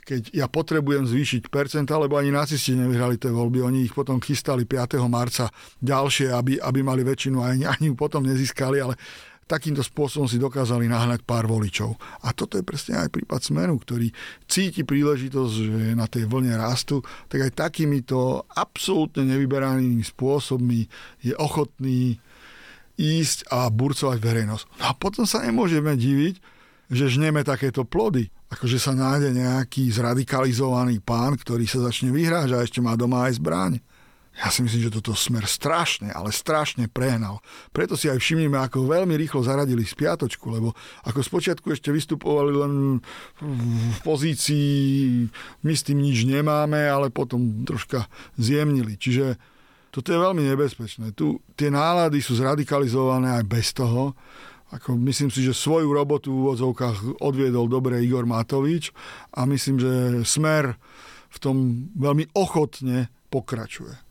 keď 0.07 0.31
ja 0.31 0.47
potrebujem 0.47 1.03
zvýšiť 1.03 1.51
percenta, 1.51 1.99
lebo 1.99 2.15
ani 2.15 2.31
nacisti 2.31 2.79
nevyhrali 2.79 3.19
tie 3.19 3.27
voľby, 3.27 3.59
oni 3.59 3.83
ich 3.83 3.91
potom 3.91 4.23
chystali 4.23 4.63
5. 4.63 5.03
marca 5.11 5.51
ďalšie, 5.83 6.31
aby, 6.31 6.63
aby 6.63 6.79
mali 6.79 7.03
väčšinu 7.03 7.43
a 7.43 7.51
ani, 7.75 7.91
ju 7.91 7.95
potom 7.99 8.23
nezískali, 8.23 8.79
ale 8.79 8.95
takýmto 9.47 9.83
spôsobom 9.83 10.27
si 10.27 10.39
dokázali 10.39 10.87
nahnať 10.87 11.23
pár 11.27 11.47
voličov. 11.47 11.95
A 12.23 12.31
toto 12.31 12.55
je 12.55 12.63
presne 12.63 13.03
aj 13.03 13.11
prípad 13.11 13.39
Smeru, 13.43 13.79
ktorý 13.79 14.11
cíti 14.47 14.87
príležitosť, 14.87 15.53
že 15.55 15.95
na 15.95 16.07
tej 16.07 16.27
vlne 16.27 16.55
rastu, 16.55 17.03
tak 17.27 17.47
aj 17.47 17.67
takýmito 17.67 18.47
absolútne 18.55 19.27
nevyberanými 19.27 20.03
spôsobmi 20.03 20.87
je 21.23 21.35
ochotný 21.35 22.19
ísť 22.99 23.47
a 23.51 23.71
burcovať 23.71 24.19
verejnosť. 24.19 24.63
No 24.83 24.85
a 24.87 24.93
potom 24.95 25.23
sa 25.23 25.43
nemôžeme 25.43 25.95
diviť, 25.95 26.35
že 26.91 27.11
žneme 27.11 27.43
takéto 27.43 27.87
plody 27.87 28.31
akože 28.47 28.79
sa 28.79 28.95
nájde 28.95 29.35
nejaký 29.35 29.91
zradikalizovaný 29.91 31.03
pán, 31.03 31.35
ktorý 31.35 31.67
sa 31.67 31.83
začne 31.83 32.15
vyhrážať 32.15 32.55
a 32.55 32.63
ešte 32.63 32.79
má 32.79 32.95
doma 32.95 33.27
aj 33.27 33.39
zbraň. 33.43 33.73
Ja 34.37 34.53
si 34.53 34.61
myslím, 34.61 34.85
že 34.85 34.93
toto 34.93 35.17
smer 35.17 35.49
strašne, 35.49 36.13
ale 36.13 36.29
strašne 36.29 36.85
prehnal. 36.85 37.41
Preto 37.73 37.97
si 37.97 38.05
aj 38.05 38.21
všimnime, 38.21 38.53
ako 38.61 38.85
veľmi 38.85 39.17
rýchlo 39.17 39.41
zaradili 39.41 39.81
spiatočku, 39.81 40.45
lebo 40.53 40.77
ako 41.09 41.25
spočiatku 41.25 41.73
ešte 41.73 41.89
vystupovali 41.89 42.53
len 42.53 43.01
v 43.41 43.99
pozícii 44.05 45.25
my 45.65 45.73
s 45.73 45.81
tým 45.81 46.05
nič 46.05 46.29
nemáme, 46.29 46.85
ale 46.85 47.09
potom 47.09 47.65
troška 47.65 48.05
zjemnili. 48.37 49.01
Čiže 49.01 49.41
toto 49.89 50.13
je 50.13 50.21
veľmi 50.21 50.45
nebezpečné. 50.53 51.17
Tu 51.17 51.41
tie 51.57 51.73
nálady 51.73 52.21
sú 52.21 52.37
zradikalizované 52.37 53.41
aj 53.41 53.43
bez 53.49 53.73
toho 53.73 54.13
ako 54.67 54.99
myslím 55.07 55.31
si, 55.31 55.47
že 55.47 55.55
svoju 55.55 55.87
robotu 55.95 56.33
v 56.33 56.41
úvodzovkách 56.43 57.23
odviedol 57.23 57.71
dobre 57.71 58.03
Igor 58.03 58.27
Matovič 58.27 58.91
a 59.31 59.47
myslím, 59.47 59.79
že 59.79 59.91
Smer 60.27 60.75
v 61.31 61.37
tom 61.39 61.87
veľmi 61.95 62.31
ochotne 62.35 63.07
pokračuje. 63.31 64.07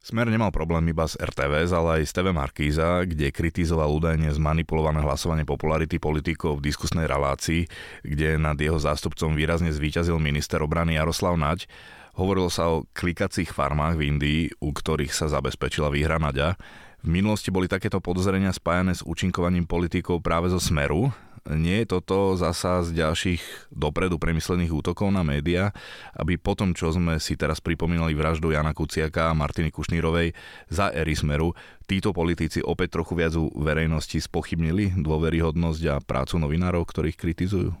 Smer 0.00 0.32
nemal 0.32 0.48
problém 0.48 0.88
iba 0.88 1.04
s 1.04 1.12
RTVS, 1.20 1.76
ale 1.76 2.00
aj 2.00 2.08
s 2.08 2.16
TV 2.16 2.32
Markíza, 2.32 3.04
kde 3.04 3.28
kritizoval 3.28 3.92
údajne 3.92 4.32
zmanipulované 4.32 5.04
hlasovanie 5.04 5.44
popularity 5.44 6.00
politikov 6.00 6.58
v 6.58 6.72
diskusnej 6.72 7.04
relácii, 7.04 7.68
kde 8.00 8.40
nad 8.40 8.56
jeho 8.56 8.80
zástupcom 8.80 9.36
výrazne 9.36 9.68
zvíťazil 9.68 10.16
minister 10.16 10.64
obrany 10.64 10.96
Jaroslav 10.96 11.36
Naď. 11.36 11.68
Hovorilo 12.16 12.48
sa 12.48 12.72
o 12.72 12.88
klikacích 12.96 13.52
farmách 13.52 14.00
v 14.00 14.04
Indii, 14.08 14.42
u 14.64 14.72
ktorých 14.72 15.12
sa 15.12 15.28
zabezpečila 15.28 15.92
výhra 15.92 16.16
Naďa. 16.16 16.56
V 17.00 17.08
minulosti 17.08 17.48
boli 17.48 17.64
takéto 17.64 17.96
podozrenia 17.96 18.52
spájané 18.52 18.92
s 18.92 19.00
účinkovaním 19.00 19.64
politikov 19.64 20.20
práve 20.20 20.52
zo 20.52 20.60
Smeru. 20.60 21.08
Nie 21.48 21.80
je 21.82 21.96
toto 21.96 22.36
zasa 22.36 22.84
z 22.84 22.92
ďalších 23.00 23.72
dopredu 23.72 24.20
premyslených 24.20 24.68
útokov 24.68 25.08
na 25.08 25.24
médiá, 25.24 25.72
aby 26.12 26.36
potom, 26.36 26.76
čo 26.76 26.92
sme 26.92 27.16
si 27.16 27.40
teraz 27.40 27.64
pripomínali 27.64 28.12
vraždu 28.12 28.52
Jana 28.52 28.76
Kuciaka 28.76 29.32
a 29.32 29.38
Martiny 29.38 29.72
Kušnírovej 29.72 30.36
za 30.68 30.92
ery 30.92 31.16
Smeru, 31.16 31.56
títo 31.88 32.12
politici 32.12 32.60
opäť 32.60 33.00
trochu 33.00 33.16
viac 33.16 33.32
u 33.32 33.48
verejnosti 33.48 34.20
spochybnili 34.20 35.00
dôveryhodnosť 35.00 35.82
a 35.88 36.04
prácu 36.04 36.36
novinárov, 36.36 36.84
ktorých 36.84 37.16
kritizujú? 37.16 37.72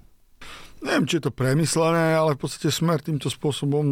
Neviem, 0.80 1.04
či 1.04 1.20
je 1.20 1.28
to 1.28 1.36
premyslené, 1.36 2.16
ale 2.16 2.34
v 2.36 2.40
podstate 2.40 2.72
Smer 2.72 3.04
týmto 3.04 3.28
spôsobom 3.28 3.84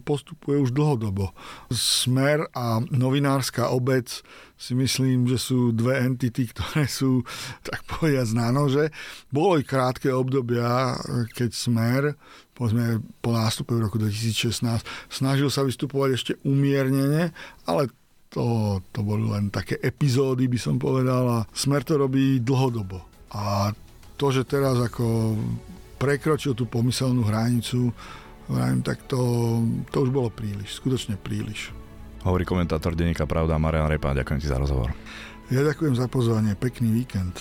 postupuje 0.00 0.56
už 0.56 0.72
dlhodobo. 0.72 1.36
Smer 1.68 2.48
a 2.56 2.80
novinárska 2.88 3.68
obec 3.68 4.08
si 4.56 4.72
myslím, 4.72 5.28
že 5.28 5.36
sú 5.36 5.76
dve 5.76 6.00
entity, 6.00 6.48
ktoré 6.48 6.88
sú, 6.88 7.20
tak 7.60 7.84
povedať, 7.84 8.32
na 8.32 8.48
nože. 8.48 8.88
Bolo 9.28 9.60
i 9.60 9.68
krátke 9.68 10.08
obdobia, 10.08 10.96
keď 11.36 11.50
Smer 11.52 12.02
povedzme 12.60 13.00
po 13.24 13.32
nástupe 13.32 13.72
v 13.72 13.88
roku 13.88 13.96
2016 13.96 14.84
snažil 15.08 15.48
sa 15.48 15.64
vystupovať 15.64 16.10
ešte 16.12 16.32
umiernene, 16.44 17.32
ale 17.64 17.88
to, 18.28 18.78
to 18.92 19.00
boli 19.00 19.24
len 19.32 19.48
také 19.48 19.80
epizódy, 19.80 20.44
by 20.44 20.60
som 20.60 20.76
povedal, 20.76 21.24
a 21.24 21.38
Smer 21.56 21.88
to 21.88 21.96
robí 21.96 22.44
dlhodobo. 22.44 23.00
A 23.32 23.72
to, 24.20 24.28
že 24.28 24.44
teraz 24.44 24.76
ako 24.76 25.34
prekročil 26.00 26.56
tú 26.56 26.64
pomyselnú 26.64 27.28
hranicu, 27.28 27.92
vrajím, 28.48 28.80
tak 28.80 29.04
to, 29.04 29.20
to 29.92 30.08
už 30.08 30.10
bolo 30.10 30.32
príliš, 30.32 30.80
skutočne 30.80 31.20
príliš. 31.20 31.76
Hovorí 32.24 32.48
komentátor 32.48 32.96
denníka 32.96 33.28
Pravda 33.28 33.60
Marian 33.60 33.88
Repa, 33.88 34.16
ďakujem 34.16 34.40
ti 34.40 34.48
za 34.48 34.56
rozhovor. 34.56 34.96
Ja 35.52 35.60
ďakujem 35.60 35.94
za 36.00 36.08
pozvanie, 36.08 36.56
pekný 36.56 36.88
víkend. 37.04 37.36